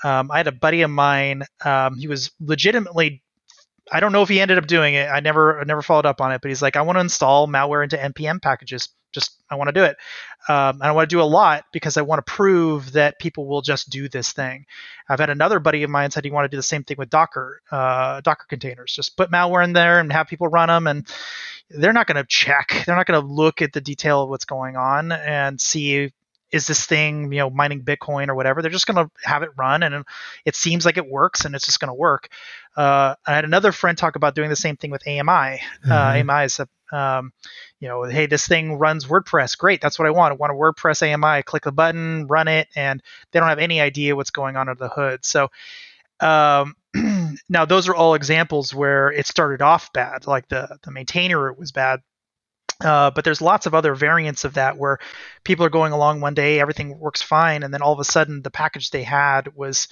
um, 0.03 0.29
i 0.31 0.37
had 0.37 0.47
a 0.47 0.51
buddy 0.51 0.81
of 0.81 0.89
mine 0.89 1.43
um, 1.63 1.97
he 1.97 2.07
was 2.07 2.31
legitimately 2.39 3.21
i 3.91 3.99
don't 3.99 4.11
know 4.11 4.21
if 4.21 4.29
he 4.29 4.39
ended 4.39 4.57
up 4.57 4.67
doing 4.67 4.93
it 4.93 5.07
i 5.09 5.19
never 5.19 5.59
I 5.59 5.63
never 5.63 5.81
followed 5.81 6.05
up 6.05 6.21
on 6.21 6.31
it 6.31 6.41
but 6.41 6.49
he's 6.49 6.61
like 6.61 6.75
i 6.75 6.81
want 6.81 6.97
to 6.97 7.01
install 7.01 7.47
malware 7.47 7.83
into 7.83 7.97
npm 7.97 8.41
packages 8.41 8.89
just 9.15 9.41
I 9.49 9.55
want 9.55 9.69
to 9.69 9.73
do 9.73 9.83
it. 9.83 9.97
Um, 10.47 10.75
and 10.75 10.83
I 10.83 10.91
want 10.91 11.09
to 11.09 11.15
do 11.15 11.21
a 11.21 11.23
lot 11.23 11.63
because 11.73 11.97
I 11.97 12.03
want 12.03 12.23
to 12.23 12.31
prove 12.31 12.91
that 12.91 13.17
people 13.17 13.47
will 13.47 13.63
just 13.63 13.89
do 13.89 14.07
this 14.07 14.31
thing. 14.31 14.65
I've 15.09 15.19
had 15.19 15.31
another 15.31 15.59
buddy 15.59 15.81
of 15.81 15.89
mine 15.89 16.11
said 16.11 16.23
he 16.23 16.29
wanted 16.29 16.49
to 16.49 16.51
do 16.51 16.57
the 16.57 16.63
same 16.63 16.83
thing 16.83 16.97
with 16.99 17.09
Docker, 17.09 17.61
uh, 17.71 18.21
Docker 18.21 18.45
containers. 18.47 18.93
Just 18.93 19.17
put 19.17 19.31
malware 19.31 19.63
in 19.63 19.73
there 19.73 19.99
and 19.99 20.11
have 20.11 20.27
people 20.27 20.47
run 20.47 20.67
them, 20.67 20.85
and 20.85 21.07
they're 21.69 21.93
not 21.93 22.05
going 22.05 22.17
to 22.17 22.27
check. 22.27 22.83
They're 22.85 22.95
not 22.95 23.07
going 23.07 23.19
to 23.19 23.25
look 23.25 23.63
at 23.63 23.73
the 23.73 23.81
detail 23.81 24.21
of 24.21 24.29
what's 24.29 24.45
going 24.45 24.75
on 24.75 25.11
and 25.11 25.59
see 25.59 26.11
is 26.55 26.67
this 26.67 26.85
thing 26.85 27.31
you 27.31 27.39
know 27.39 27.49
mining 27.49 27.83
bitcoin 27.83 28.29
or 28.29 28.35
whatever 28.35 28.61
they're 28.61 28.71
just 28.71 28.87
going 28.87 29.05
to 29.05 29.11
have 29.23 29.43
it 29.43 29.49
run 29.57 29.83
and 29.83 30.05
it 30.45 30.55
seems 30.55 30.85
like 30.85 30.97
it 30.97 31.07
works 31.07 31.45
and 31.45 31.53
it's 31.53 31.65
just 31.65 31.79
going 31.79 31.89
to 31.89 31.93
work 31.93 32.29
uh, 32.77 33.15
i 33.25 33.35
had 33.35 33.45
another 33.45 33.71
friend 33.71 33.97
talk 33.97 34.15
about 34.15 34.35
doing 34.35 34.49
the 34.49 34.55
same 34.55 34.77
thing 34.77 34.91
with 34.91 35.07
ami 35.07 35.21
uh, 35.27 35.57
mm-hmm. 35.85 35.91
uh, 35.91 36.33
ami 36.33 36.45
is 36.45 36.59
a 36.59 36.67
um, 36.91 37.33
you 37.79 37.87
know, 37.87 38.03
hey, 38.03 38.27
this 38.27 38.47
thing 38.47 38.77
runs 38.77 39.05
WordPress. 39.05 39.57
Great, 39.57 39.81
that's 39.81 39.97
what 39.97 40.07
I 40.07 40.11
want. 40.11 40.31
I 40.31 40.35
want 40.35 40.51
a 40.51 40.55
WordPress 40.55 41.01
AMI. 41.01 41.41
Click 41.43 41.63
the 41.63 41.71
button, 41.71 42.27
run 42.27 42.47
it, 42.47 42.67
and 42.75 43.01
they 43.31 43.39
don't 43.39 43.49
have 43.49 43.59
any 43.59 43.81
idea 43.81 44.15
what's 44.15 44.29
going 44.29 44.55
on 44.55 44.69
under 44.69 44.83
the 44.83 44.89
hood. 44.89 45.25
So 45.25 45.49
um, 46.19 46.75
now 47.49 47.65
those 47.65 47.87
are 47.87 47.95
all 47.95 48.13
examples 48.13 48.73
where 48.73 49.11
it 49.11 49.27
started 49.27 49.61
off 49.61 49.91
bad, 49.93 50.27
like 50.27 50.47
the 50.47 50.77
the 50.83 50.91
maintainer 50.91 51.51
was 51.53 51.71
bad. 51.71 52.01
Uh, 52.81 53.09
but 53.11 53.23
there's 53.23 53.41
lots 53.41 53.65
of 53.65 53.73
other 53.73 53.95
variants 53.95 54.43
of 54.43 54.55
that 54.55 54.77
where 54.77 54.99
people 55.43 55.65
are 55.65 55.69
going 55.69 55.93
along 55.93 56.19
one 56.19 56.33
day, 56.33 56.59
everything 56.59 56.97
works 56.99 57.21
fine, 57.21 57.63
and 57.63 57.73
then 57.73 57.81
all 57.81 57.93
of 57.93 57.99
a 57.99 58.03
sudden 58.03 58.41
the 58.41 58.51
package 58.51 58.89
they 58.89 59.03
had 59.03 59.55
was 59.55 59.87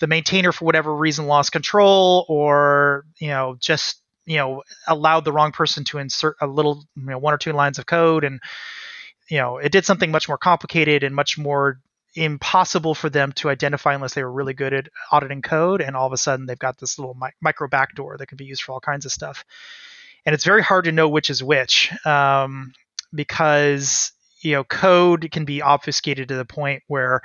the 0.00 0.06
maintainer 0.06 0.50
for 0.50 0.64
whatever 0.64 0.94
reason 0.94 1.26
lost 1.26 1.52
control 1.52 2.24
or 2.28 3.04
you 3.18 3.28
know 3.28 3.56
just 3.60 4.00
you 4.26 4.36
know 4.36 4.62
allowed 4.88 5.24
the 5.24 5.32
wrong 5.32 5.52
person 5.52 5.84
to 5.84 5.98
insert 5.98 6.36
a 6.40 6.46
little 6.46 6.84
you 6.96 7.04
know 7.04 7.18
one 7.18 7.32
or 7.32 7.38
two 7.38 7.52
lines 7.52 7.78
of 7.78 7.86
code 7.86 8.24
and 8.24 8.40
you 9.30 9.38
know 9.38 9.58
it 9.58 9.70
did 9.70 9.84
something 9.84 10.10
much 10.10 10.26
more 10.26 10.38
complicated 10.38 11.04
and 11.04 11.14
much 11.14 11.38
more 11.38 11.78
impossible 12.14 12.94
for 12.94 13.10
them 13.10 13.32
to 13.32 13.50
identify 13.50 13.94
unless 13.94 14.14
they 14.14 14.22
were 14.22 14.32
really 14.32 14.54
good 14.54 14.72
at 14.72 14.88
auditing 15.10 15.42
code. 15.42 15.80
And 15.80 15.96
all 15.96 16.06
of 16.06 16.12
a 16.12 16.16
sudden, 16.16 16.46
they've 16.46 16.58
got 16.58 16.78
this 16.78 16.98
little 16.98 17.14
mi- 17.14 17.30
micro 17.40 17.68
backdoor 17.68 18.16
that 18.18 18.26
can 18.26 18.36
be 18.36 18.44
used 18.44 18.62
for 18.62 18.72
all 18.72 18.80
kinds 18.80 19.04
of 19.04 19.12
stuff. 19.12 19.44
And 20.26 20.34
it's 20.34 20.44
very 20.44 20.62
hard 20.62 20.84
to 20.84 20.92
know 20.92 21.08
which 21.08 21.30
is 21.30 21.42
which 21.42 21.92
um, 22.06 22.72
because 23.14 24.12
you 24.40 24.52
know 24.52 24.64
code 24.64 25.28
can 25.30 25.44
be 25.44 25.62
obfuscated 25.62 26.28
to 26.28 26.36
the 26.36 26.44
point 26.44 26.82
where 26.86 27.22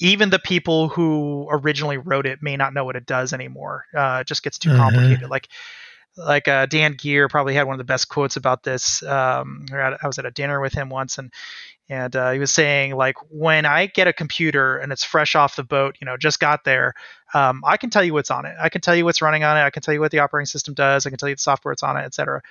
even 0.00 0.30
the 0.30 0.38
people 0.38 0.88
who 0.88 1.48
originally 1.50 1.96
wrote 1.96 2.26
it 2.26 2.38
may 2.40 2.56
not 2.56 2.72
know 2.72 2.84
what 2.84 2.96
it 2.96 3.06
does 3.06 3.32
anymore. 3.32 3.84
Uh, 3.96 4.18
it 4.20 4.26
just 4.26 4.42
gets 4.42 4.58
too 4.58 4.70
mm-hmm. 4.70 4.78
complicated. 4.78 5.28
Like 5.28 5.48
like 6.16 6.48
uh, 6.48 6.66
Dan 6.66 6.94
Geer 6.94 7.28
probably 7.28 7.54
had 7.54 7.66
one 7.66 7.74
of 7.74 7.78
the 7.78 7.84
best 7.84 8.08
quotes 8.08 8.36
about 8.36 8.62
this. 8.62 9.02
Um, 9.02 9.66
I 9.72 9.96
was 10.04 10.18
at 10.18 10.26
a 10.26 10.30
dinner 10.30 10.60
with 10.60 10.72
him 10.72 10.88
once, 10.88 11.18
and 11.18 11.32
and 11.88 12.14
uh, 12.14 12.32
he 12.32 12.38
was 12.38 12.52
saying 12.52 12.94
like 12.94 13.16
when 13.30 13.64
I 13.64 13.86
get 13.86 14.08
a 14.08 14.12
computer 14.12 14.76
and 14.76 14.92
it's 14.92 15.04
fresh 15.04 15.34
off 15.34 15.56
the 15.56 15.64
boat, 15.64 15.96
you 16.00 16.04
know, 16.04 16.16
just 16.16 16.38
got 16.38 16.64
there, 16.64 16.94
um, 17.32 17.62
I 17.64 17.76
can 17.76 17.90
tell 17.90 18.04
you 18.04 18.12
what's 18.12 18.30
on 18.30 18.44
it. 18.44 18.56
I 18.60 18.68
can 18.68 18.80
tell 18.80 18.94
you 18.94 19.04
what's 19.04 19.22
running 19.22 19.44
on 19.44 19.56
it. 19.56 19.62
I 19.62 19.70
can 19.70 19.82
tell 19.82 19.94
you 19.94 20.00
what 20.00 20.10
the 20.10 20.18
operating 20.18 20.46
system 20.46 20.74
does. 20.74 21.06
I 21.06 21.10
can 21.10 21.18
tell 21.18 21.28
you 21.28 21.34
the 21.34 21.40
software 21.40 21.72
it's 21.72 21.82
on 21.82 21.96
it, 21.96 22.04
etc. 22.04 22.42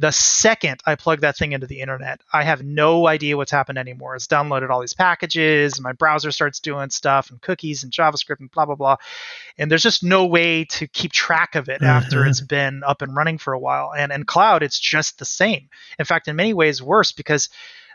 The 0.00 0.12
second 0.12 0.80
I 0.86 0.94
plug 0.94 1.22
that 1.22 1.36
thing 1.36 1.52
into 1.52 1.66
the 1.66 1.80
internet, 1.80 2.20
I 2.32 2.44
have 2.44 2.62
no 2.62 3.08
idea 3.08 3.36
what's 3.36 3.50
happened 3.50 3.78
anymore. 3.78 4.14
It's 4.14 4.28
downloaded 4.28 4.70
all 4.70 4.80
these 4.80 4.94
packages, 4.94 5.80
my 5.80 5.92
browser 5.92 6.30
starts 6.30 6.60
doing 6.60 6.90
stuff 6.90 7.30
and 7.30 7.40
cookies 7.42 7.82
and 7.82 7.92
JavaScript 7.92 8.38
and 8.38 8.50
blah 8.50 8.64
blah 8.64 8.76
blah. 8.76 8.96
And 9.58 9.70
there's 9.70 9.82
just 9.82 10.04
no 10.04 10.26
way 10.26 10.64
to 10.66 10.86
keep 10.86 11.12
track 11.12 11.56
of 11.56 11.68
it 11.68 11.80
mm-hmm. 11.80 11.90
after 11.90 12.24
it's 12.24 12.40
been 12.40 12.82
up 12.84 13.02
and 13.02 13.14
running 13.16 13.38
for 13.38 13.52
a 13.52 13.58
while. 13.58 13.92
And 13.92 14.12
in 14.12 14.24
cloud, 14.24 14.62
it's 14.62 14.78
just 14.78 15.18
the 15.18 15.24
same. 15.24 15.68
In 15.98 16.04
fact, 16.04 16.28
in 16.28 16.36
many 16.36 16.54
ways 16.54 16.80
worse 16.80 17.10
because 17.10 17.48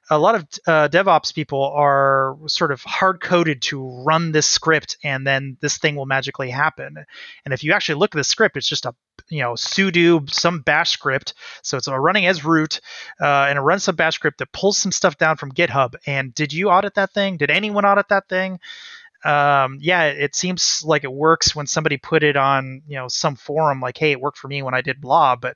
a 0.09 0.17
lot 0.17 0.35
of 0.35 0.41
uh, 0.67 0.87
DevOps 0.89 1.33
people 1.33 1.63
are 1.63 2.37
sort 2.47 2.71
of 2.71 2.81
hard 2.83 3.21
coded 3.21 3.61
to 3.63 4.03
run 4.03 4.31
this 4.31 4.47
script 4.47 4.97
and 5.03 5.25
then 5.25 5.57
this 5.61 5.77
thing 5.77 5.95
will 5.95 6.05
magically 6.05 6.49
happen. 6.49 6.97
And 7.45 7.53
if 7.53 7.63
you 7.63 7.71
actually 7.71 7.95
look 7.95 8.13
at 8.13 8.17
the 8.17 8.23
script, 8.23 8.57
it's 8.57 8.67
just 8.67 8.85
a 8.85 8.93
you 9.29 9.39
know 9.41 9.53
sudo 9.53 10.29
some 10.29 10.59
bash 10.61 10.91
script. 10.91 11.33
So 11.61 11.77
it's 11.77 11.87
running 11.87 12.25
as 12.25 12.43
root 12.43 12.81
uh, 13.21 13.45
and 13.47 13.57
it 13.57 13.61
runs 13.61 13.83
some 13.83 13.95
bash 13.95 14.15
script 14.15 14.39
that 14.39 14.51
pulls 14.51 14.77
some 14.77 14.91
stuff 14.91 15.17
down 15.17 15.37
from 15.37 15.51
GitHub. 15.51 15.95
And 16.05 16.33
did 16.33 16.51
you 16.51 16.69
audit 16.69 16.95
that 16.95 17.13
thing? 17.13 17.37
Did 17.37 17.49
anyone 17.49 17.85
audit 17.85 18.09
that 18.09 18.27
thing? 18.27 18.59
Um, 19.23 19.77
yeah, 19.79 20.05
it 20.07 20.35
seems 20.35 20.83
like 20.83 21.05
it 21.05 21.13
works 21.13 21.55
when 21.55 21.65
somebody 21.65 21.95
put 21.95 22.23
it 22.23 22.35
on 22.35 22.81
you 22.87 22.97
know 22.97 23.07
some 23.07 23.37
forum 23.37 23.79
like, 23.79 23.97
hey, 23.97 24.11
it 24.11 24.19
worked 24.19 24.37
for 24.37 24.49
me 24.49 24.61
when 24.63 24.73
I 24.73 24.81
did 24.81 24.99
blah, 24.99 25.37
but 25.37 25.55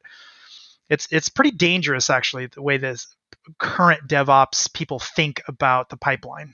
it's 0.89 1.07
it's 1.11 1.27
pretty 1.27 1.51
dangerous 1.51 2.09
actually 2.09 2.47
the 2.47 2.61
way 2.61 2.77
this 2.77 3.07
current 3.59 4.07
DevOps 4.07 4.71
people 4.73 4.99
think 4.99 5.41
about 5.47 5.89
the 5.89 5.97
pipeline. 5.97 6.53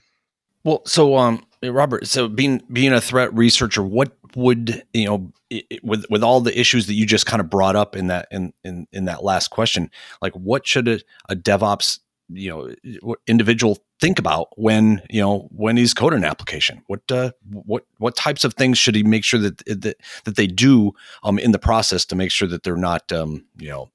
Well, 0.64 0.82
so 0.86 1.16
um, 1.16 1.44
Robert, 1.62 2.06
so 2.06 2.28
being 2.28 2.62
being 2.72 2.92
a 2.92 3.00
threat 3.00 3.32
researcher, 3.34 3.82
what 3.82 4.12
would 4.34 4.82
you 4.94 5.04
know 5.04 5.32
it, 5.50 5.84
with 5.84 6.06
with 6.08 6.24
all 6.24 6.40
the 6.40 6.58
issues 6.58 6.86
that 6.86 6.94
you 6.94 7.06
just 7.06 7.26
kind 7.26 7.40
of 7.40 7.50
brought 7.50 7.76
up 7.76 7.94
in 7.94 8.06
that 8.08 8.28
in 8.30 8.52
in, 8.64 8.86
in 8.90 9.04
that 9.04 9.22
last 9.22 9.48
question, 9.48 9.90
like 10.22 10.32
what 10.32 10.66
should 10.66 10.88
a, 10.88 11.00
a 11.28 11.36
DevOps 11.36 12.00
you 12.30 12.50
know 12.50 13.14
individual 13.26 13.78
think 14.00 14.18
about 14.18 14.48
when 14.56 15.02
you 15.10 15.20
know 15.20 15.48
when 15.50 15.76
he's 15.76 15.92
coding 15.92 16.20
an 16.20 16.24
application? 16.24 16.82
What 16.86 17.02
uh, 17.10 17.32
what 17.50 17.84
what 17.98 18.16
types 18.16 18.44
of 18.44 18.54
things 18.54 18.78
should 18.78 18.94
he 18.94 19.02
make 19.02 19.24
sure 19.24 19.40
that 19.40 19.58
that 19.66 19.96
that 20.24 20.36
they 20.36 20.46
do 20.46 20.92
um, 21.22 21.38
in 21.38 21.52
the 21.52 21.58
process 21.58 22.06
to 22.06 22.16
make 22.16 22.30
sure 22.30 22.48
that 22.48 22.62
they're 22.62 22.76
not 22.76 23.12
um, 23.12 23.44
you 23.58 23.68
know 23.68 23.90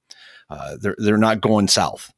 uh, 0.52 0.78
they're 0.80 0.96
they're 1.00 1.18
not 1.18 1.42
going 1.42 1.68
south? 1.68 2.14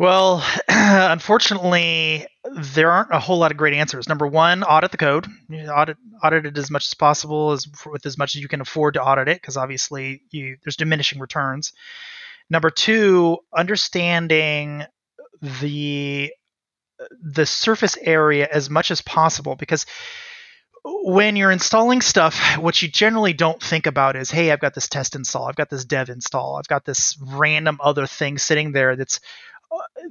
Well, 0.00 0.42
unfortunately, 0.68 2.26
there 2.56 2.90
aren't 2.90 3.12
a 3.12 3.18
whole 3.18 3.36
lot 3.36 3.50
of 3.50 3.58
great 3.58 3.74
answers. 3.74 4.08
Number 4.08 4.26
one, 4.26 4.62
audit 4.62 4.92
the 4.92 4.96
code. 4.96 5.26
audit 5.52 5.98
audit 6.24 6.46
it 6.46 6.56
as 6.56 6.70
much 6.70 6.86
as 6.86 6.94
possible, 6.94 7.52
as 7.52 7.68
with 7.84 8.06
as 8.06 8.16
much 8.16 8.34
as 8.34 8.40
you 8.40 8.48
can 8.48 8.62
afford 8.62 8.94
to 8.94 9.02
audit 9.02 9.28
it, 9.28 9.36
because 9.36 9.58
obviously 9.58 10.22
you, 10.30 10.56
there's 10.64 10.76
diminishing 10.76 11.20
returns. 11.20 11.74
Number 12.48 12.70
two, 12.70 13.40
understanding 13.54 14.84
the 15.42 16.32
the 17.22 17.44
surface 17.44 17.98
area 18.00 18.48
as 18.50 18.70
much 18.70 18.90
as 18.90 19.02
possible, 19.02 19.54
because 19.54 19.84
when 20.82 21.36
you're 21.36 21.50
installing 21.50 22.00
stuff, 22.00 22.56
what 22.56 22.80
you 22.80 22.88
generally 22.88 23.34
don't 23.34 23.62
think 23.62 23.86
about 23.86 24.16
is, 24.16 24.30
hey, 24.30 24.50
I've 24.50 24.60
got 24.60 24.74
this 24.74 24.88
test 24.88 25.14
install, 25.14 25.46
I've 25.46 25.56
got 25.56 25.68
this 25.68 25.84
dev 25.84 26.08
install, 26.08 26.56
I've 26.56 26.68
got 26.68 26.86
this 26.86 27.18
random 27.22 27.78
other 27.82 28.06
thing 28.06 28.38
sitting 28.38 28.72
there 28.72 28.96
that's 28.96 29.20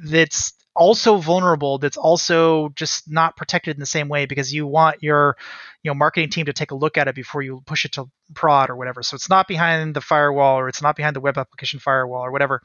that's 0.04 0.54
also 0.76 1.18
vulnerable 1.18 1.78
that's 1.78 1.98
also 1.98 2.70
just 2.70 3.12
not 3.12 3.36
protected 3.36 3.76
in 3.76 3.80
the 3.80 3.86
same 3.86 4.08
way 4.08 4.26
because 4.26 4.54
you 4.54 4.66
want 4.66 5.04
your 5.04 5.36
you 5.84 5.90
know 5.90 5.96
marketing 5.96 6.30
team 6.30 6.46
to 6.46 6.54
take 6.54 6.72
a 6.72 6.76
look 6.76 6.98
at 6.98 7.08
it 7.08 7.16
before 7.16 7.42
you 7.42 7.62
push 7.66 7.86
it 7.86 7.92
to 7.92 8.10
prod 8.34 8.70
or 8.70 8.76
whatever. 8.76 9.04
So 9.04 9.16
it's 9.16 9.30
not 9.30 9.48
behind 9.48 9.94
the 9.94 10.02
firewall 10.02 10.58
or 10.58 10.70
it's 10.70 10.82
not 10.82 10.96
behind 10.96 11.16
the 11.16 11.22
web 11.22 11.38
application 11.38 11.80
firewall 11.80 12.22
or 12.22 12.32
whatever. 12.32 12.62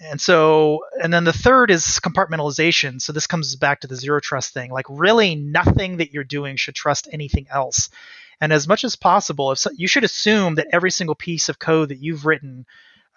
And 0.00 0.20
so 0.20 0.84
and 1.02 1.12
then 1.12 1.24
the 1.24 1.32
third 1.32 1.70
is 1.70 2.00
compartmentalization. 2.02 3.00
So 3.00 3.12
this 3.12 3.26
comes 3.26 3.56
back 3.56 3.80
to 3.80 3.88
the 3.88 3.96
zero 3.96 4.20
trust 4.20 4.54
thing. 4.54 4.70
Like 4.70 4.86
really 4.88 5.34
nothing 5.34 5.96
that 5.98 6.12
you're 6.12 6.24
doing 6.24 6.56
should 6.56 6.74
trust 6.74 7.08
anything 7.12 7.46
else. 7.50 7.90
And 8.40 8.52
as 8.52 8.68
much 8.68 8.84
as 8.84 8.96
possible 8.96 9.52
if 9.52 9.58
so, 9.58 9.70
you 9.74 9.88
should 9.88 10.04
assume 10.04 10.56
that 10.56 10.68
every 10.72 10.90
single 10.90 11.14
piece 11.14 11.48
of 11.48 11.58
code 11.58 11.88
that 11.88 12.02
you've 12.02 12.26
written 12.26 12.66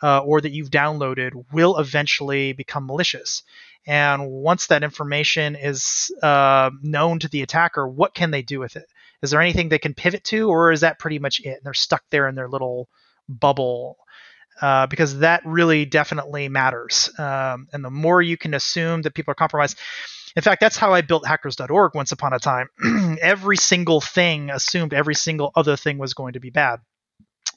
uh, 0.02 0.20
or 0.20 0.42
that 0.42 0.52
you've 0.52 0.70
downloaded 0.70 1.32
will 1.52 1.78
eventually 1.78 2.54
become 2.54 2.86
malicious. 2.86 3.44
And 3.86 4.30
once 4.30 4.68
that 4.68 4.84
information 4.84 5.56
is 5.56 6.12
uh, 6.22 6.72
known 6.82 7.20
to 7.20 7.30
the 7.30 7.42
attacker, 7.42 7.88
what 7.88 8.14
can 8.14 8.32
they 8.32 8.42
do 8.42 8.60
with 8.60 8.76
it? 8.76 8.86
Is 9.22 9.32
there 9.32 9.42
anything 9.42 9.70
they 9.70 9.80
can 9.80 9.94
pivot 9.94 10.24
to, 10.26 10.50
or 10.50 10.72
is 10.72 10.82
that 10.82 11.00
pretty 11.00 11.20
much 11.20 11.40
it? 11.40 11.56
And 11.56 11.62
they're 11.64 11.74
stuck 11.74 12.04
there 12.12 12.28
in 12.28 12.36
their 12.36 12.50
little 12.50 12.90
bubble. 13.28 13.98
Uh, 14.60 14.88
because 14.88 15.20
that 15.20 15.44
really 15.46 15.86
definitely 15.86 16.50
matters. 16.50 17.12
Um, 17.20 17.68
and 17.72 17.86
the 17.86 17.92
more 17.92 18.24
you 18.24 18.38
can 18.38 18.56
assume 18.56 19.04
that 19.04 19.14
people 19.14 19.32
are 19.32 19.36
compromised, 19.36 19.78
in 20.36 20.42
fact, 20.42 20.62
that's 20.62 20.78
how 20.78 20.94
I 20.94 21.02
built 21.02 21.28
hackers.org 21.28 21.94
once 21.94 22.12
upon 22.12 22.34
a 22.34 22.40
time. 22.40 22.70
every 23.22 23.58
single 23.58 24.02
thing 24.02 24.50
assumed 24.50 24.94
every 24.94 25.16
single 25.16 25.52
other 25.56 25.78
thing 25.78 26.00
was 26.00 26.16
going 26.16 26.34
to 26.34 26.40
be 26.40 26.50
bad. 26.50 26.80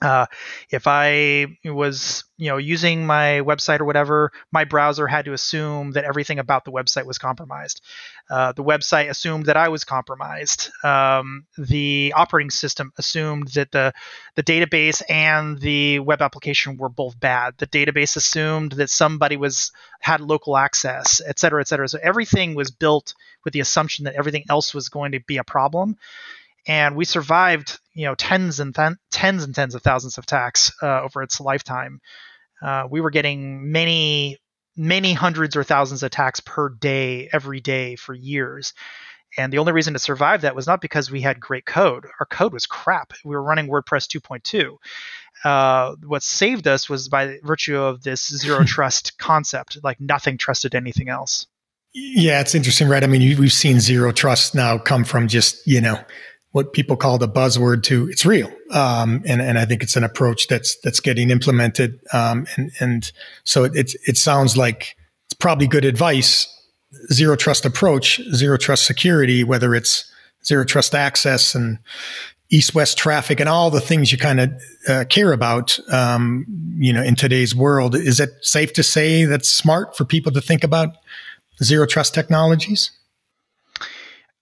Uh, 0.03 0.27
if 0.71 0.87
I 0.87 1.59
was, 1.65 2.25
you 2.39 2.49
know, 2.49 2.57
using 2.57 3.07
my 3.07 3.41
website 3.41 3.81
or 3.81 3.85
whatever, 3.85 4.33
my 4.51 4.65
browser 4.65 5.07
had 5.07 5.27
to 5.27 5.33
assume 5.33 5.93
that 5.93 6.05
everything 6.05 6.39
about 6.39 6.65
the 6.65 6.73
website 6.73 7.05
was 7.05 7.19
compromised. 7.19 7.83
Uh, 8.31 8.53
the 8.53 8.65
website 8.65 9.11
assumed 9.11 9.47
that 9.47 9.57
I 9.57 9.69
was 9.69 9.85
compromised. 9.85 10.71
Um, 10.85 11.45
the 11.59 12.15
operating 12.17 12.51
system 12.51 12.93
assumed 12.97 13.49
that 13.49 13.73
the 13.73 13.93
the 14.37 14.43
database 14.43 15.03
and 15.11 15.59
the 15.59 15.99
web 15.99 16.23
application 16.23 16.77
were 16.77 16.89
both 16.89 17.19
bad. 17.21 17.55
The 17.59 17.67
database 17.67 18.17
assumed 18.17 18.73
that 18.73 18.89
somebody 18.89 19.37
was 19.37 19.73
had 20.01 20.21
local 20.21 20.57
access, 20.57 21.21
et 21.27 21.39
cetera, 21.39 21.61
et 21.61 21.69
cetera. 21.69 21.89
So 21.89 21.99
everything 22.03 22.55
was 22.55 22.71
built 22.71 23.15
with 23.45 23.53
the 23.53 23.61
assumption 23.61 24.05
that 24.05 24.15
everything 24.15 24.45
else 24.49 24.73
was 24.73 24.89
going 24.89 25.13
to 25.13 25.21
be 25.21 25.37
a 25.37 25.45
problem 25.45 25.97
and 26.67 26.97
we 26.97 27.05
survived 27.05 27.79
you 27.95 28.07
know 28.07 28.15
tens 28.15 28.61
and 28.61 28.75
th- 28.75 28.93
tens 29.11 29.45
and 29.45 29.55
tens 29.55 29.75
of 29.75 29.83
thousands 29.83 30.19
of 30.19 30.25
attacks 30.25 30.73
uh, 30.83 31.03
over 31.03 31.23
its 31.23 31.41
lifetime. 31.41 32.01
Uh, 32.63 32.85
we 32.91 33.01
were 33.01 33.11
getting 33.11 33.73
many 33.73 34.39
many 34.77 35.13
hundreds 35.13 35.57
or 35.57 35.65
thousands 35.65 36.03
of 36.03 36.09
attacks 36.09 36.41
per 36.41 36.69
day 36.69 37.29
every 37.33 37.61
day 37.61 37.97
for 37.97 38.15
years. 38.15 38.73
And 39.37 39.53
the 39.53 39.59
only 39.59 39.73
reason 39.73 39.93
to 39.93 40.01
survive 40.01 40.41
that 40.41 40.57
was 40.57 40.67
not 40.67 40.81
because 40.81 41.11
we 41.11 41.21
had 41.21 41.39
great 41.39 41.65
code. 41.65 42.07
Our 42.19 42.27
code 42.27 42.53
was 42.53 42.67
crap. 42.67 43.13
We 43.25 43.37
were 43.37 43.43
running 43.43 43.69
WordPress 43.69 44.09
2.2. 44.09 44.77
Uh, 45.45 45.95
what 46.05 46.23
saved 46.23 46.67
us 46.67 46.89
was 46.89 47.09
by 47.09 47.39
virtue 47.45 47.77
of 47.77 48.03
this 48.03 48.27
zero 48.27 48.65
trust 48.67 49.19
concept. 49.19 49.79
Like 49.85 50.01
nothing 50.01 50.37
trusted 50.37 50.75
anything 50.75 51.09
else. 51.09 51.47
Yeah, 51.93 52.41
it's 52.41 52.55
interesting, 52.55 52.89
right? 52.89 53.03
I 53.03 53.07
mean, 53.07 53.21
you, 53.21 53.37
we've 53.37 53.53
seen 53.53 53.81
zero 53.81 54.13
trust 54.13 54.55
now 54.55 54.79
come 54.79 55.05
from 55.05 55.27
just 55.27 55.67
you 55.67 55.81
know 55.81 56.01
what 56.53 56.73
people 56.73 56.97
call 56.97 57.19
the 57.19 57.29
buzzword 57.29 57.83
to 57.85 58.09
it's 58.09 58.27
real. 58.27 58.51
Um, 58.71 59.23
and, 59.27 59.41
and 59.41 59.59
I 59.59 59.65
think 59.65 59.83
it's 59.83 59.97
an 59.97 60.05
approach 60.05 60.49
that's, 60.49 60.77
that's 60.81 61.01
getting 61.01 61.31
implemented. 61.31 62.01
Um, 62.13 62.47
and, 62.57 62.73
and 62.81 63.13
so 63.45 63.65
it, 63.65 63.77
it, 63.77 63.95
it 64.07 64.17
sounds 64.17 64.57
like 64.57 64.97
it's 65.27 65.35
probably 65.35 65.67
good 65.67 65.85
advice. 65.85 66.49
Zero 67.13 67.37
trust 67.37 67.65
approach, 67.65 68.21
zero 68.35 68.57
trust 68.57 68.85
security, 68.85 69.45
whether 69.45 69.77
it's 69.77 70.13
zero 70.45 70.65
trust 70.65 70.95
access 70.95 71.55
and 71.55 71.79
east 72.51 72.75
west 72.75 72.99
traffic 72.99 73.39
and 73.39 73.49
all 73.49 73.71
the 73.71 73.81
things 73.81 74.11
you 74.11 74.19
kind 74.19 74.41
of 74.41 74.51
uh, 74.89 75.05
care 75.09 75.33
about, 75.33 75.79
um, 75.93 76.45
you 76.79 76.93
know, 76.93 77.03
in 77.03 77.15
today's 77.15 77.55
world. 77.55 77.95
Is 77.95 78.19
it 78.19 78.31
safe 78.43 78.73
to 78.73 78.83
say 78.83 79.25
that's 79.25 79.49
smart 79.49 79.97
for 79.97 80.05
people 80.05 80.33
to 80.33 80.41
think 80.41 80.65
about 80.65 80.97
zero 81.63 81.87
trust 81.87 82.13
technologies? 82.13 82.91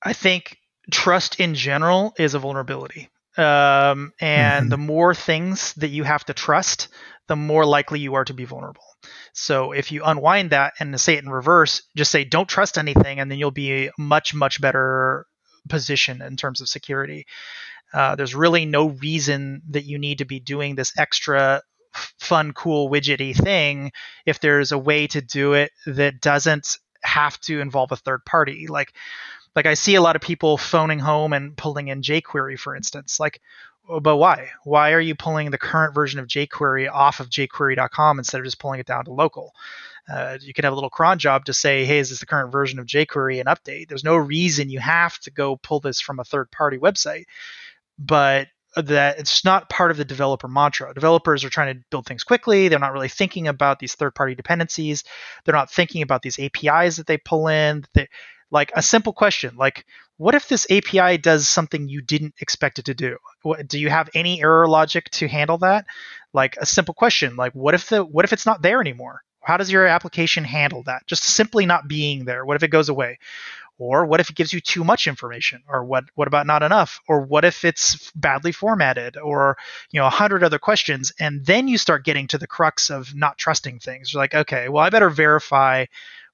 I 0.02 0.14
think 0.14 0.57
trust 0.90 1.40
in 1.40 1.54
general 1.54 2.14
is 2.18 2.34
a 2.34 2.38
vulnerability. 2.38 3.08
Um, 3.36 4.12
and 4.20 4.64
mm-hmm. 4.64 4.68
the 4.68 4.78
more 4.78 5.14
things 5.14 5.72
that 5.74 5.88
you 5.88 6.02
have 6.02 6.24
to 6.24 6.34
trust, 6.34 6.88
the 7.28 7.36
more 7.36 7.64
likely 7.64 8.00
you 8.00 8.14
are 8.14 8.24
to 8.24 8.34
be 8.34 8.44
vulnerable. 8.44 8.82
So 9.32 9.72
if 9.72 9.92
you 9.92 10.02
unwind 10.04 10.50
that 10.50 10.74
and 10.80 11.00
say 11.00 11.14
it 11.14 11.22
in 11.22 11.30
reverse, 11.30 11.82
just 11.96 12.10
say 12.10 12.24
don't 12.24 12.48
trust 12.48 12.78
anything, 12.78 13.20
and 13.20 13.30
then 13.30 13.38
you'll 13.38 13.52
be 13.52 13.90
much 13.96 14.34
much 14.34 14.60
better 14.60 15.26
position 15.68 16.22
in 16.22 16.36
terms 16.36 16.60
of 16.60 16.68
security. 16.68 17.26
Uh, 17.92 18.16
there's 18.16 18.34
really 18.34 18.64
no 18.64 18.88
reason 18.88 19.62
that 19.70 19.84
you 19.84 19.98
need 19.98 20.18
to 20.18 20.24
be 20.24 20.40
doing 20.40 20.74
this 20.74 20.92
extra 20.98 21.62
fun, 22.18 22.52
cool, 22.52 22.90
widgety 22.90 23.36
thing 23.36 23.92
if 24.26 24.40
there's 24.40 24.72
a 24.72 24.78
way 24.78 25.06
to 25.06 25.20
do 25.20 25.52
it 25.52 25.70
that 25.86 26.20
doesn't 26.20 26.76
have 27.02 27.40
to 27.40 27.60
involve 27.60 27.92
a 27.92 27.96
third 27.96 28.24
party. 28.24 28.66
Like, 28.66 28.92
like 29.54 29.66
I 29.66 29.74
see 29.74 29.94
a 29.94 30.02
lot 30.02 30.16
of 30.16 30.22
people 30.22 30.56
phoning 30.56 30.98
home 30.98 31.32
and 31.32 31.56
pulling 31.56 31.88
in 31.88 32.02
jQuery, 32.02 32.58
for 32.58 32.76
instance. 32.76 33.18
Like, 33.18 33.40
oh, 33.88 34.00
but 34.00 34.16
why? 34.16 34.50
Why 34.64 34.92
are 34.92 35.00
you 35.00 35.14
pulling 35.14 35.50
the 35.50 35.58
current 35.58 35.94
version 35.94 36.20
of 36.20 36.26
jQuery 36.26 36.90
off 36.90 37.20
of 37.20 37.30
jQuery.com 37.30 38.18
instead 38.18 38.38
of 38.38 38.44
just 38.44 38.58
pulling 38.58 38.80
it 38.80 38.86
down 38.86 39.04
to 39.06 39.12
local? 39.12 39.54
Uh, 40.08 40.38
you 40.40 40.54
can 40.54 40.64
have 40.64 40.72
a 40.72 40.76
little 40.76 40.90
cron 40.90 41.18
job 41.18 41.44
to 41.44 41.52
say, 41.52 41.84
hey, 41.84 41.98
is 41.98 42.10
this 42.10 42.20
the 42.20 42.26
current 42.26 42.50
version 42.50 42.78
of 42.78 42.86
jQuery 42.86 43.40
and 43.40 43.48
update? 43.48 43.88
There's 43.88 44.04
no 44.04 44.16
reason 44.16 44.70
you 44.70 44.80
have 44.80 45.18
to 45.20 45.30
go 45.30 45.56
pull 45.56 45.80
this 45.80 46.00
from 46.00 46.18
a 46.18 46.24
third 46.24 46.50
party 46.50 46.78
website. 46.78 47.24
But 47.98 48.48
that 48.76 49.18
it's 49.18 49.44
not 49.44 49.68
part 49.68 49.90
of 49.90 49.96
the 49.96 50.04
developer 50.04 50.48
mantra. 50.48 50.94
Developers 50.94 51.44
are 51.44 51.50
trying 51.50 51.74
to 51.74 51.84
build 51.90 52.06
things 52.06 52.24
quickly. 52.24 52.68
They're 52.68 52.78
not 52.78 52.92
really 52.92 53.08
thinking 53.08 53.48
about 53.48 53.78
these 53.78 53.94
third 53.94 54.14
party 54.14 54.34
dependencies. 54.34 55.04
They're 55.44 55.54
not 55.54 55.70
thinking 55.70 56.02
about 56.02 56.22
these 56.22 56.38
APIs 56.38 56.96
that 56.96 57.06
they 57.06 57.18
pull 57.18 57.48
in. 57.48 57.84
They, 57.94 58.08
like 58.50 58.72
a 58.74 58.82
simple 58.82 59.12
question 59.12 59.56
like, 59.56 59.84
what 60.16 60.34
if 60.34 60.48
this 60.48 60.66
API 60.70 61.16
does 61.18 61.48
something 61.48 61.88
you 61.88 62.00
didn't 62.02 62.34
expect 62.40 62.78
it 62.78 62.86
to 62.86 62.94
do? 62.94 63.18
What, 63.42 63.68
do 63.68 63.78
you 63.78 63.88
have 63.88 64.10
any 64.14 64.42
error 64.42 64.66
logic 64.66 65.10
to 65.10 65.28
handle 65.28 65.58
that? 65.58 65.86
Like 66.32 66.56
a 66.56 66.66
simple 66.66 66.94
question 66.94 67.36
like, 67.36 67.52
what 67.52 67.74
if 67.74 67.88
the 67.88 68.04
what 68.04 68.24
if 68.24 68.32
it's 68.32 68.46
not 68.46 68.62
there 68.62 68.80
anymore? 68.80 69.22
How 69.42 69.56
does 69.56 69.70
your 69.70 69.86
application 69.86 70.44
handle 70.44 70.82
that? 70.84 71.06
Just 71.06 71.24
simply 71.24 71.64
not 71.64 71.88
being 71.88 72.24
there. 72.24 72.44
What 72.44 72.56
if 72.56 72.62
it 72.62 72.68
goes 72.68 72.88
away? 72.88 73.18
Or 73.78 74.04
what 74.04 74.18
if 74.18 74.28
it 74.28 74.34
gives 74.36 74.52
you 74.52 74.60
too 74.60 74.82
much 74.82 75.06
information? 75.06 75.62
Or 75.68 75.84
what 75.84 76.04
what 76.16 76.26
about 76.26 76.46
not 76.48 76.64
enough? 76.64 77.00
Or 77.06 77.20
what 77.20 77.44
if 77.44 77.64
it's 77.64 78.10
badly 78.12 78.50
formatted? 78.50 79.16
Or 79.16 79.56
you 79.92 80.00
know 80.00 80.06
a 80.06 80.10
hundred 80.10 80.42
other 80.42 80.58
questions, 80.58 81.12
and 81.20 81.46
then 81.46 81.68
you 81.68 81.78
start 81.78 82.04
getting 82.04 82.26
to 82.28 82.38
the 82.38 82.48
crux 82.48 82.90
of 82.90 83.14
not 83.14 83.38
trusting 83.38 83.78
things. 83.78 84.12
You're 84.12 84.22
like, 84.22 84.34
okay, 84.34 84.68
well 84.68 84.82
I 84.82 84.90
better 84.90 85.10
verify 85.10 85.86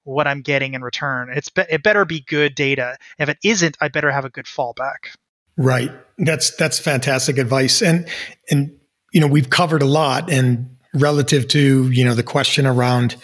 what 0.04 0.26
I'm 0.26 0.42
getting 0.42 0.74
in 0.74 0.82
return. 0.82 1.30
It's 1.34 1.48
be- 1.48 1.64
it 1.68 1.82
better 1.82 2.04
be 2.04 2.20
good 2.20 2.54
data. 2.54 2.96
If 3.18 3.28
it 3.28 3.38
isn't, 3.42 3.76
I 3.80 3.88
better 3.88 4.10
have 4.10 4.24
a 4.24 4.30
good 4.30 4.46
fallback. 4.46 5.16
Right. 5.56 5.90
That's 6.18 6.54
that's 6.56 6.78
fantastic 6.78 7.38
advice. 7.38 7.82
And 7.82 8.08
and 8.50 8.70
you 9.12 9.20
know 9.20 9.26
we've 9.26 9.50
covered 9.50 9.82
a 9.82 9.86
lot 9.86 10.30
and 10.30 10.76
relative 10.94 11.48
to 11.48 11.90
you 11.90 12.04
know 12.04 12.14
the 12.14 12.22
question 12.22 12.66
around 12.66 13.16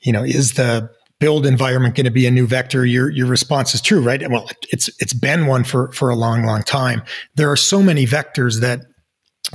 you 0.00 0.12
know 0.12 0.22
is 0.22 0.54
the 0.54 0.90
build 1.20 1.46
environment 1.46 1.94
going 1.94 2.04
to 2.04 2.10
be 2.10 2.26
a 2.26 2.30
new 2.30 2.46
vector? 2.46 2.84
Your 2.84 3.10
your 3.10 3.26
response 3.26 3.74
is 3.74 3.80
true, 3.80 4.02
right? 4.02 4.22
Well, 4.30 4.48
it's 4.70 4.90
it's 5.00 5.14
been 5.14 5.46
one 5.46 5.64
for 5.64 5.90
for 5.92 6.10
a 6.10 6.14
long, 6.14 6.44
long 6.44 6.62
time. 6.62 7.02
There 7.36 7.50
are 7.50 7.56
so 7.56 7.82
many 7.82 8.06
vectors 8.06 8.60
that 8.60 8.80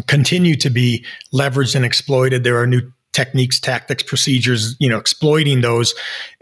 continue 0.07 0.55
to 0.55 0.69
be 0.69 1.05
leveraged 1.33 1.75
and 1.75 1.85
exploited. 1.85 2.43
There 2.43 2.59
are 2.59 2.67
new 2.67 2.91
techniques, 3.13 3.60
tactics, 3.60 4.04
procedures, 4.04 4.76
you 4.80 4.89
know, 4.89 4.98
exploiting 4.98 5.62
those. 5.62 5.93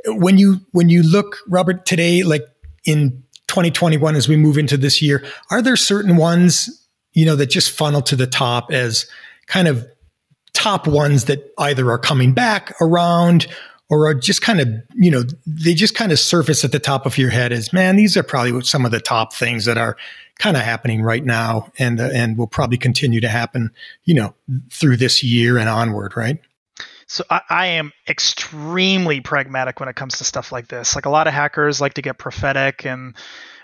When 0.05 0.37
you 0.37 0.59
when 0.71 0.89
you 0.89 1.03
look, 1.03 1.37
Robert, 1.47 1.85
today, 1.85 2.23
like 2.23 2.43
in 2.85 3.23
2021, 3.47 4.15
as 4.15 4.27
we 4.27 4.35
move 4.35 4.57
into 4.57 4.77
this 4.77 5.01
year, 5.01 5.23
are 5.49 5.61
there 5.61 5.75
certain 5.75 6.17
ones, 6.17 6.87
you 7.13 7.25
know, 7.25 7.35
that 7.35 7.47
just 7.47 7.71
funnel 7.71 8.01
to 8.03 8.15
the 8.15 8.27
top 8.27 8.71
as 8.71 9.05
kind 9.47 9.67
of 9.67 9.85
top 10.53 10.87
ones 10.87 11.25
that 11.25 11.53
either 11.59 11.89
are 11.91 11.99
coming 11.99 12.33
back 12.33 12.73
around 12.81 13.47
or 13.89 14.07
are 14.07 14.13
just 14.13 14.41
kind 14.41 14.59
of, 14.59 14.67
you 14.95 15.09
know, 15.09 15.23
they 15.45 15.73
just 15.73 15.95
kind 15.95 16.11
of 16.11 16.19
surface 16.19 16.65
at 16.65 16.71
the 16.71 16.79
top 16.79 17.05
of 17.05 17.17
your 17.17 17.29
head 17.29 17.53
as, 17.53 17.71
man, 17.71 17.95
these 17.95 18.17
are 18.17 18.23
probably 18.23 18.59
some 18.61 18.85
of 18.85 18.91
the 18.91 18.99
top 18.99 19.33
things 19.33 19.65
that 19.65 19.77
are 19.77 19.95
kind 20.39 20.57
of 20.57 20.63
happening 20.63 21.01
right 21.01 21.23
now 21.23 21.71
and, 21.79 21.99
uh, 21.99 22.09
and 22.13 22.37
will 22.37 22.47
probably 22.47 22.77
continue 22.77 23.21
to 23.21 23.29
happen, 23.29 23.71
you 24.03 24.13
know, 24.13 24.33
through 24.71 24.97
this 24.97 25.23
year 25.23 25.57
and 25.57 25.69
onward, 25.69 26.17
right? 26.17 26.39
So 27.07 27.23
I, 27.29 27.41
I, 27.49 27.65
am 27.67 27.93
extremely 28.07 29.21
pragmatic 29.21 29.79
when 29.79 29.87
it 29.87 29.95
comes 29.95 30.17
to 30.17 30.25
stuff 30.25 30.51
like 30.51 30.67
this. 30.67 30.93
Like 30.93 31.05
a 31.05 31.09
lot 31.09 31.27
of 31.27 31.33
hackers 31.33 31.79
like 31.79 31.93
to 31.93 32.01
get 32.01 32.17
prophetic 32.17 32.85
and 32.85 33.15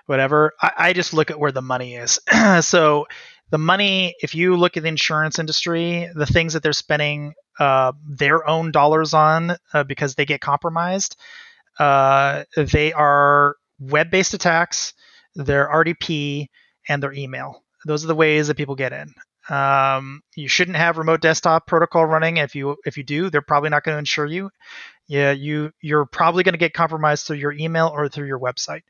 whatever. 0.05 0.53
I, 0.61 0.71
I 0.77 0.93
just 0.93 1.13
look 1.13 1.29
at 1.29 1.39
where 1.39 1.51
the 1.51 1.61
money 1.61 1.95
is. 1.95 2.19
so 2.61 3.05
the 3.49 3.57
money, 3.57 4.15
if 4.21 4.33
you 4.33 4.55
look 4.55 4.77
at 4.77 4.83
the 4.83 4.89
insurance 4.89 5.39
industry, 5.39 6.09
the 6.15 6.25
things 6.25 6.53
that 6.53 6.63
they're 6.63 6.73
spending 6.73 7.33
uh, 7.59 7.91
their 8.07 8.47
own 8.47 8.71
dollars 8.71 9.13
on 9.13 9.57
uh, 9.73 9.83
because 9.83 10.15
they 10.15 10.25
get 10.25 10.41
compromised. 10.41 11.17
Uh, 11.77 12.45
they 12.55 12.93
are 12.93 13.55
web-based 13.79 14.33
attacks, 14.33 14.93
their 15.35 15.67
RDP, 15.67 16.47
and 16.87 17.03
their 17.03 17.13
email. 17.13 17.63
Those 17.85 18.03
are 18.03 18.07
the 18.07 18.15
ways 18.15 18.47
that 18.47 18.57
people 18.57 18.75
get 18.75 18.93
in. 18.93 19.13
Um, 19.49 20.21
you 20.35 20.47
shouldn't 20.47 20.77
have 20.77 20.97
remote 20.97 21.21
desktop 21.21 21.67
protocol 21.67 22.05
running. 22.05 22.37
If 22.37 22.55
you 22.55 22.77
if 22.85 22.97
you 22.97 23.03
do, 23.03 23.29
they're 23.29 23.41
probably 23.41 23.69
not 23.69 23.83
going 23.83 23.95
to 23.95 23.99
insure 23.99 24.25
you. 24.25 24.49
Yeah, 25.07 25.31
you 25.31 25.71
you're 25.81 26.05
probably 26.05 26.43
going 26.43 26.53
to 26.53 26.59
get 26.59 26.73
compromised 26.73 27.27
through 27.27 27.37
your 27.37 27.51
email 27.51 27.91
or 27.93 28.07
through 28.07 28.27
your 28.27 28.39
website. 28.39 28.81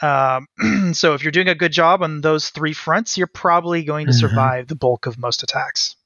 Um, 0.00 0.46
so 0.92 1.14
if 1.14 1.22
you're 1.22 1.32
doing 1.32 1.48
a 1.48 1.54
good 1.54 1.72
job 1.72 2.02
on 2.02 2.20
those 2.20 2.50
three 2.50 2.72
fronts, 2.72 3.16
you're 3.16 3.26
probably 3.26 3.84
going 3.84 4.06
to 4.06 4.12
mm-hmm. 4.12 4.20
survive 4.20 4.68
the 4.68 4.76
bulk 4.76 5.06
of 5.06 5.18
most 5.18 5.42
attacks. 5.42 5.96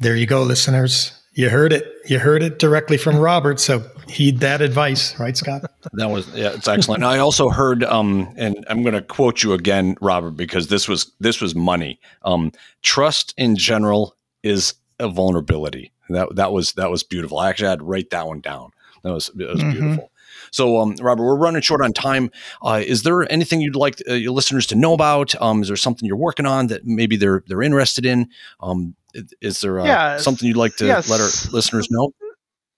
There 0.00 0.16
you 0.16 0.26
go, 0.26 0.42
listeners. 0.42 1.17
You 1.38 1.50
heard 1.50 1.72
it. 1.72 1.86
You 2.04 2.18
heard 2.18 2.42
it 2.42 2.58
directly 2.58 2.96
from 2.96 3.16
Robert. 3.16 3.60
So 3.60 3.88
heed 4.08 4.40
that 4.40 4.60
advice, 4.60 5.16
right, 5.20 5.36
Scott? 5.36 5.70
That 5.92 6.10
was 6.10 6.26
yeah, 6.34 6.50
it's 6.50 6.66
excellent. 6.66 7.04
I 7.04 7.18
also 7.18 7.48
heard, 7.48 7.84
um, 7.84 8.34
and 8.36 8.66
I'm 8.68 8.82
going 8.82 8.96
to 8.96 9.02
quote 9.02 9.44
you 9.44 9.52
again, 9.52 9.94
Robert, 10.00 10.32
because 10.32 10.66
this 10.66 10.88
was 10.88 11.12
this 11.20 11.40
was 11.40 11.54
money. 11.54 12.00
Um, 12.22 12.50
trust 12.82 13.34
in 13.36 13.54
general 13.54 14.16
is 14.42 14.74
a 14.98 15.08
vulnerability. 15.08 15.92
That 16.08 16.34
that 16.34 16.50
was 16.50 16.72
that 16.72 16.90
was 16.90 17.04
beautiful. 17.04 17.38
I 17.38 17.50
actually 17.50 17.68
had 17.68 17.78
to 17.78 17.84
write 17.84 18.10
that 18.10 18.26
one 18.26 18.40
down. 18.40 18.72
That 19.04 19.12
was 19.12 19.30
that 19.36 19.48
was 19.48 19.60
mm-hmm. 19.60 19.70
beautiful. 19.70 20.10
So, 20.50 20.80
um, 20.80 20.96
Robert, 21.00 21.22
we're 21.22 21.36
running 21.36 21.62
short 21.62 21.82
on 21.82 21.92
time. 21.92 22.32
Uh, 22.62 22.82
is 22.84 23.04
there 23.04 23.30
anything 23.30 23.60
you'd 23.60 23.76
like 23.76 24.02
uh, 24.08 24.14
your 24.14 24.32
listeners 24.32 24.66
to 24.68 24.74
know 24.74 24.92
about? 24.92 25.40
Um, 25.40 25.62
is 25.62 25.68
there 25.68 25.76
something 25.76 26.04
you're 26.04 26.16
working 26.16 26.46
on 26.46 26.66
that 26.66 26.84
maybe 26.84 27.16
they're 27.16 27.44
they're 27.46 27.62
interested 27.62 28.04
in? 28.04 28.28
Um, 28.58 28.96
is 29.40 29.60
there 29.60 29.80
uh, 29.80 29.84
yeah, 29.84 30.16
something 30.18 30.46
you'd 30.46 30.56
like 30.56 30.76
to 30.76 30.86
yes. 30.86 31.08
let 31.08 31.20
our 31.20 31.52
listeners 31.52 31.88
know? 31.90 32.12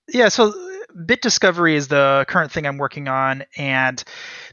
Yeah, 0.09 0.29
so 0.29 0.55
Bit 1.07 1.23
Discovery 1.23 1.77
is 1.77 1.89
the 1.89 2.25
current 2.29 2.53
thing 2.53 2.67
I'm 2.67 2.79
working 2.79 3.09
on, 3.09 3.45
and 3.57 4.03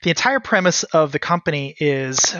the 0.03 0.09
entire 0.09 0.39
premise 0.39 0.83
of 0.83 1.11
the 1.11 1.19
company 1.19 1.75
is 1.79 2.35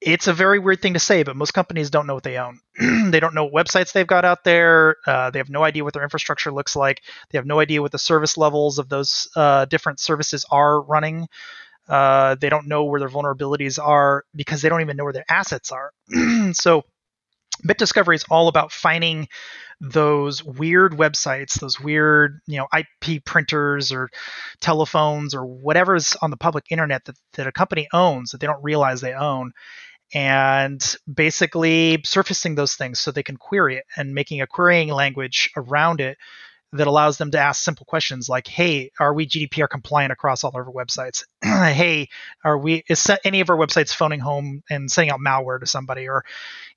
it's 0.00 0.28
a 0.28 0.32
very 0.32 0.58
weird 0.58 0.82
thing 0.82 0.94
to 0.94 1.00
say, 1.00 1.22
but 1.22 1.36
most 1.36 1.52
companies 1.52 1.90
don't 1.90 2.06
know 2.06 2.14
what 2.14 2.22
they 2.22 2.38
own. 2.38 2.60
they 3.10 3.20
don't 3.20 3.34
know 3.34 3.44
what 3.44 3.66
websites 3.66 3.92
they've 3.92 4.06
got 4.06 4.24
out 4.24 4.44
there. 4.44 4.96
Uh, 5.06 5.30
they 5.30 5.38
have 5.38 5.48
no 5.48 5.64
idea 5.64 5.84
what 5.84 5.94
their 5.94 6.02
infrastructure 6.02 6.52
looks 6.52 6.76
like. 6.76 7.02
They 7.30 7.38
have 7.38 7.46
no 7.46 7.60
idea 7.60 7.82
what 7.82 7.92
the 7.92 7.98
service 7.98 8.36
levels 8.36 8.78
of 8.78 8.88
those 8.88 9.28
uh, 9.36 9.64
different 9.64 9.98
services 9.98 10.44
are 10.50 10.82
running. 10.82 11.28
Uh, 11.88 12.34
they 12.40 12.48
don't 12.48 12.66
know 12.66 12.84
where 12.84 13.00
their 13.00 13.08
vulnerabilities 13.08 13.82
are 13.82 14.24
because 14.34 14.60
they 14.60 14.68
don't 14.68 14.80
even 14.80 14.96
know 14.96 15.04
where 15.04 15.12
their 15.12 15.24
assets 15.30 15.72
are. 15.72 15.92
so 16.52 16.82
Bit 17.64 17.78
Discovery 17.78 18.16
is 18.16 18.24
all 18.30 18.48
about 18.48 18.72
finding 18.72 19.28
those 19.80 20.42
weird 20.42 20.92
websites, 20.92 21.60
those 21.60 21.78
weird, 21.78 22.40
you 22.46 22.58
know, 22.58 22.66
IP 22.76 23.24
printers 23.24 23.92
or 23.92 24.08
telephones 24.60 25.34
or 25.34 25.44
whatever's 25.44 26.16
on 26.22 26.30
the 26.30 26.36
public 26.36 26.64
internet 26.70 27.04
that, 27.04 27.16
that 27.34 27.46
a 27.46 27.52
company 27.52 27.86
owns 27.92 28.30
that 28.30 28.40
they 28.40 28.46
don't 28.46 28.62
realize 28.62 29.00
they 29.00 29.12
own, 29.12 29.52
and 30.14 30.96
basically 31.12 32.00
surfacing 32.04 32.54
those 32.54 32.74
things 32.74 32.98
so 32.98 33.10
they 33.10 33.22
can 33.22 33.36
query 33.36 33.76
it 33.76 33.84
and 33.96 34.14
making 34.14 34.40
a 34.40 34.46
querying 34.46 34.88
language 34.88 35.50
around 35.56 36.00
it 36.00 36.16
that 36.76 36.86
allows 36.86 37.18
them 37.18 37.30
to 37.32 37.38
ask 37.38 37.62
simple 37.62 37.86
questions 37.86 38.28
like, 38.28 38.46
"Hey, 38.46 38.90
are 39.00 39.12
we 39.12 39.26
GDPR 39.26 39.68
compliant 39.68 40.12
across 40.12 40.44
all 40.44 40.50
of 40.50 40.54
our 40.54 40.64
websites? 40.64 41.24
hey, 41.42 42.08
are 42.44 42.58
we 42.58 42.84
is 42.88 43.10
any 43.24 43.40
of 43.40 43.50
our 43.50 43.56
websites 43.56 43.94
phoning 43.94 44.20
home 44.20 44.62
and 44.70 44.90
sending 44.90 45.10
out 45.10 45.20
malware 45.20 45.60
to 45.60 45.66
somebody? 45.66 46.08
Or, 46.08 46.24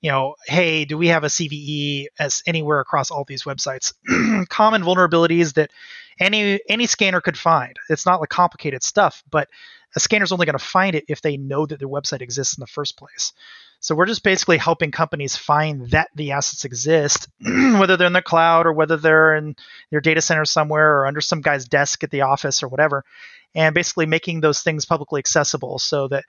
you 0.01 0.11
know, 0.11 0.35
hey, 0.47 0.85
do 0.85 0.97
we 0.97 1.07
have 1.07 1.23
a 1.23 1.27
CVE 1.27 2.07
as 2.19 2.43
anywhere 2.47 2.79
across 2.79 3.11
all 3.11 3.25
these 3.27 3.43
websites? 3.43 3.93
Common 4.49 4.81
vulnerabilities 4.81 5.53
that 5.53 5.71
any 6.19 6.59
any 6.67 6.85
scanner 6.85 7.21
could 7.21 7.37
find. 7.37 7.75
It's 7.89 8.05
not 8.05 8.19
like 8.19 8.29
complicated 8.29 8.83
stuff, 8.83 9.23
but 9.29 9.47
a 9.95 9.99
scanner's 9.99 10.31
only 10.31 10.45
going 10.45 10.57
to 10.57 10.63
find 10.63 10.95
it 10.95 11.05
if 11.07 11.21
they 11.21 11.37
know 11.37 11.65
that 11.65 11.79
their 11.79 11.87
website 11.87 12.21
exists 12.21 12.57
in 12.57 12.61
the 12.61 12.67
first 12.67 12.97
place. 12.97 13.33
So 13.81 13.95
we're 13.95 14.07
just 14.07 14.23
basically 14.23 14.57
helping 14.57 14.91
companies 14.91 15.37
find 15.37 15.89
that 15.91 16.09
the 16.13 16.31
assets 16.31 16.65
exist, 16.65 17.29
whether 17.39 17.95
they're 17.95 18.07
in 18.07 18.13
the 18.13 18.21
cloud 18.21 18.65
or 18.65 18.73
whether 18.73 18.97
they're 18.97 19.35
in 19.35 19.55
their 19.89 20.01
data 20.01 20.21
center 20.21 20.43
somewhere 20.43 20.99
or 20.99 21.07
under 21.07 21.21
some 21.21 21.41
guy's 21.41 21.65
desk 21.65 22.03
at 22.03 22.11
the 22.11 22.21
office 22.21 22.61
or 22.61 22.67
whatever, 22.67 23.05
and 23.55 23.73
basically 23.73 24.05
making 24.05 24.41
those 24.41 24.61
things 24.61 24.85
publicly 24.85 25.19
accessible 25.19 25.79
so 25.79 26.07
that 26.07 26.23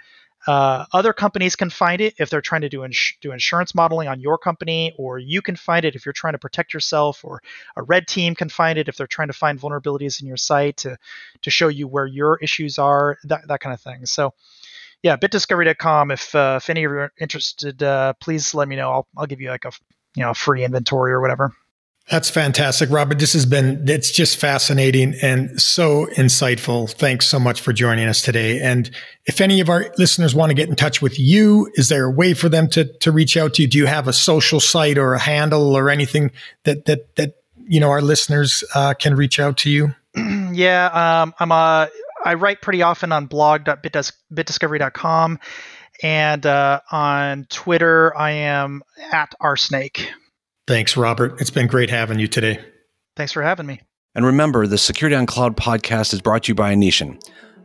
uh, 0.47 0.87
other 0.95 1.13
companies 1.13 1.55
can 1.55 1.69
find 1.69 2.01
it 2.01 2.15
if 2.19 2.31
they're 2.31 2.41
trying 2.41 2.63
to 2.63 2.69
do, 2.69 2.83
ins- 2.85 3.15
do 3.21 3.33
insurance 3.33 3.75
modeling 3.75 4.09
on 4.09 4.21
your 4.21 4.39
company, 4.39 4.95
or 4.97 5.19
you 5.19 5.43
can 5.43 5.55
find 5.55 5.85
it 5.85 5.95
if 5.95 6.07
you're 6.07 6.15
trying 6.15 6.33
to 6.33 6.39
protect 6.39 6.73
yourself, 6.73 7.25
or 7.25 7.43
a 7.77 7.83
red 7.83 8.07
team 8.07 8.35
can 8.35 8.49
find 8.49 8.79
it 8.79 8.89
if 8.89 8.97
they're 8.97 9.07
trying 9.07 9.29
to 9.29 9.35
find 9.35 9.61
vulnerabilities 9.61 10.21
in 10.21 10.27
your 10.27 10.39
site 10.39 10.79
to, 10.79 10.97
to 11.43 11.51
show 11.51 11.69
you 11.69 11.87
where 11.87 12.07
your 12.07 12.39
issues 12.39 12.79
are, 12.79 13.19
that, 13.25 13.47
that 13.49 13.61
kind 13.61 13.75
of 13.75 13.81
thing. 13.83 14.07
So 14.07 14.33
yeah, 15.03 15.17
bitdiscovery.com. 15.17 16.11
If 16.11 16.35
uh, 16.35 16.59
if 16.61 16.69
any 16.69 16.85
of 16.85 16.93
you 16.93 16.99
are 16.99 17.13
interested, 17.19 17.83
uh, 17.83 18.13
please 18.21 18.55
let 18.55 18.69
me 18.69 18.77
know. 18.77 18.91
I'll 18.91 19.09
I'll 19.17 19.27
give 19.27 19.41
you 19.41 19.49
like 19.49 19.65
a 19.65 19.73
you 20.15 20.23
know 20.23 20.35
free 20.35 20.65
inventory 20.65 21.13
or 21.13 21.21
whatever. 21.21 21.55
That's 22.11 22.29
fantastic, 22.29 22.91
Robert. 22.91 23.21
This 23.21 23.35
has 23.35 23.47
been, 23.47 23.89
it's 23.89 24.11
just 24.11 24.37
fascinating 24.37 25.15
and 25.23 25.61
so 25.61 26.07
insightful. 26.17 26.91
Thanks 26.91 27.29
so 27.29 27.39
much 27.39 27.61
for 27.61 27.73
joining 27.73 28.09
us 28.09 28.21
today. 28.21 28.61
And 28.61 28.91
if 29.27 29.41
any 29.41 29.61
of 29.61 29.69
our 29.69 29.87
listeners 29.97 30.35
want 30.35 30.51
to 30.51 30.55
get 30.55 30.69
in 30.69 30.75
touch 30.75 31.01
with 31.01 31.21
you, 31.21 31.71
is 31.75 31.89
there 31.89 32.07
a 32.07 32.11
way 32.11 32.35
for 32.35 32.49
them 32.49 32.69
to, 32.71 32.87
to 32.99 33.13
reach 33.13 33.37
out 33.37 33.55
to 33.55 33.63
you? 33.63 33.69
Do 33.69 33.79
you 33.79 33.87
have 33.87 34.09
a 34.09 34.13
social 34.13 34.59
site 34.59 34.99
or 34.99 35.15
a 35.15 35.21
handle 35.21 35.77
or 35.77 35.89
anything 35.89 36.33
that, 36.65 36.87
that, 36.87 37.15
that, 37.15 37.37
you 37.69 37.79
know, 37.79 37.91
our 37.91 38.03
listeners 38.03 38.65
uh, 38.75 38.95
can 38.95 39.15
reach 39.15 39.39
out 39.39 39.57
to 39.59 39.71
you? 39.71 39.95
yeah. 40.53 41.23
Um, 41.23 41.33
I'm 41.39 41.53
a, 41.53 41.89
I 42.25 42.35
write 42.35 42.61
pretty 42.61 42.83
often 42.83 43.13
on 43.13 43.27
blog.bitdiscovery.com 43.27 45.39
and 46.03 46.45
uh, 46.45 46.81
on 46.91 47.47
Twitter, 47.51 48.17
I 48.17 48.33
am 48.33 48.83
at 49.13 49.33
rsnake. 49.41 50.09
Thanks, 50.71 50.97
Robert. 50.97 51.41
It's 51.41 51.51
been 51.51 51.67
great 51.67 51.91
having 51.91 52.21
you 52.21 52.29
today. 52.29 52.61
Thanks 53.17 53.33
for 53.33 53.43
having 53.43 53.67
me. 53.67 53.81
And 54.15 54.25
remember, 54.25 54.69
the 54.69 54.79
Security 54.79 55.17
on 55.17 55.27
Cloud 55.27 55.57
podcast 55.57 56.15
is 56.15 56.21
brought 56.21 56.45
to 56.45 56.53
you 56.53 56.55
by 56.55 56.73
Anitian, 56.73 57.21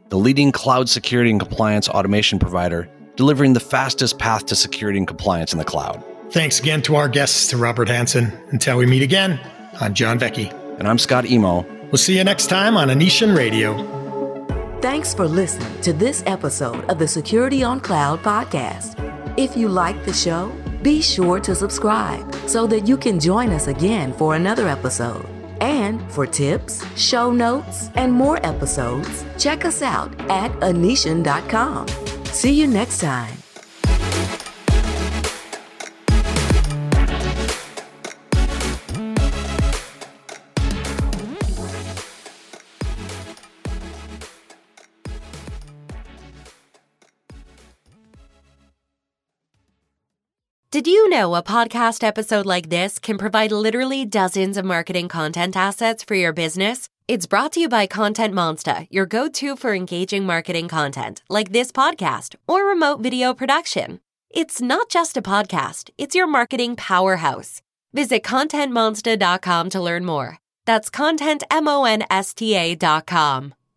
the 0.10 0.18
leading 0.18 0.52
cloud 0.52 0.89
security 0.89 1.30
and 1.30 1.39
compliance 1.39 1.88
automation 1.88 2.39
provider, 2.39 2.89
delivering 3.15 3.54
the 3.54 3.60
fastest 3.60 4.18
path 4.18 4.48
to 4.48 4.56
security 4.56 4.98
and 4.98 5.08
compliance 5.08 5.54
in 5.54 5.60
the 5.60 5.65
cloud. 5.65 6.04
Thanks 6.32 6.60
again 6.60 6.82
to 6.82 6.96
our 6.96 7.08
guests, 7.08 7.46
to 7.50 7.58
Robert 7.58 7.89
Hansen. 7.89 8.34
Until 8.50 8.80
we 8.80 8.88
meet 8.88 9.04
again, 9.04 9.39
I'm 9.80 9.94
John 9.94 10.18
Vecchi. 10.18 10.52
And 10.80 10.88
I'm 10.88 10.98
Scott 10.98 11.28
Emo. 11.28 11.62
We'll 11.91 12.00
see 12.00 12.18
you 12.18 12.24
next 12.24 12.48
time 12.48 12.76
on 12.76 12.88
Anitian 12.88 13.38
Radio. 13.38 14.82
Thanks 14.82 15.13
for 15.13 15.28
listening 15.28 15.80
to 15.82 15.94
this 15.94 16.24
episode 16.26 16.84
of 16.86 16.98
the 16.98 17.08
Security 17.08 17.62
on 17.62 17.82
Cloud 17.82 18.24
podcast. 18.24 18.96
If 19.38 19.56
you 19.56 19.70
like 19.70 20.06
the 20.06 20.13
show, 20.13 20.52
be 20.86 21.02
sure 21.02 21.39
to 21.39 21.56
subscribe 21.56 22.32
so 22.45 22.67
that 22.67 22.88
you 22.88 22.95
can 22.95 23.19
join 23.19 23.50
us 23.50 23.65
again 23.65 24.13
for 24.13 24.36
another 24.36 24.67
episode. 24.67 25.26
And 25.60 26.00
for 26.12 26.28
tips, 26.28 26.86
show 26.95 27.32
notes, 27.32 27.89
and 27.95 28.13
more 28.13 28.38
episodes, 28.45 29.26
check 29.39 29.65
us 29.65 29.82
out 29.82 30.13
at 30.30 30.52
Anitian.com. 30.60 31.88
See 32.26 32.54
you 32.54 32.67
next 32.67 33.00
time. 33.00 33.35
Know 51.15 51.36
a 51.36 51.41
podcast 51.41 52.04
episode 52.04 52.45
like 52.45 52.67
this 52.67 52.99
can 52.99 53.17
provide 53.17 53.54
literally 53.54 54.06
dozens 54.06 54.58
of 54.58 54.65
marketing 54.65 55.08
content 55.08 55.56
assets 55.56 56.04
for 56.04 56.15
your 56.15 56.34
business? 56.34 56.89
It's 57.08 57.25
brought 57.25 57.54
to 57.54 57.62
you 57.62 57.69
by 57.69 57.88
Content 57.88 58.34
Monsta, 58.34 58.88
your 58.89 59.06
go 59.06 59.30
to 59.30 59.56
for 59.56 59.73
engaging 59.73 60.25
marketing 60.25 60.67
content, 60.67 61.23
like 61.30 61.54
this 61.54 61.71
podcast 61.71 62.36
or 62.49 62.65
remote 62.65 62.99
video 62.99 63.34
production. 63.34 64.01
It's 64.30 64.62
not 64.62 64.89
just 64.89 65.15
a 65.15 65.21
podcast, 65.21 65.89
it's 65.97 66.15
your 66.15 66.28
marketing 66.28 66.75
powerhouse. 66.75 67.62
Visit 67.93 68.21
ContentMonsta.com 68.23 69.69
to 69.69 69.80
learn 69.80 70.04
more. 70.04 70.39
That's 70.65 70.89
ContentMonsta.com. 70.89 73.54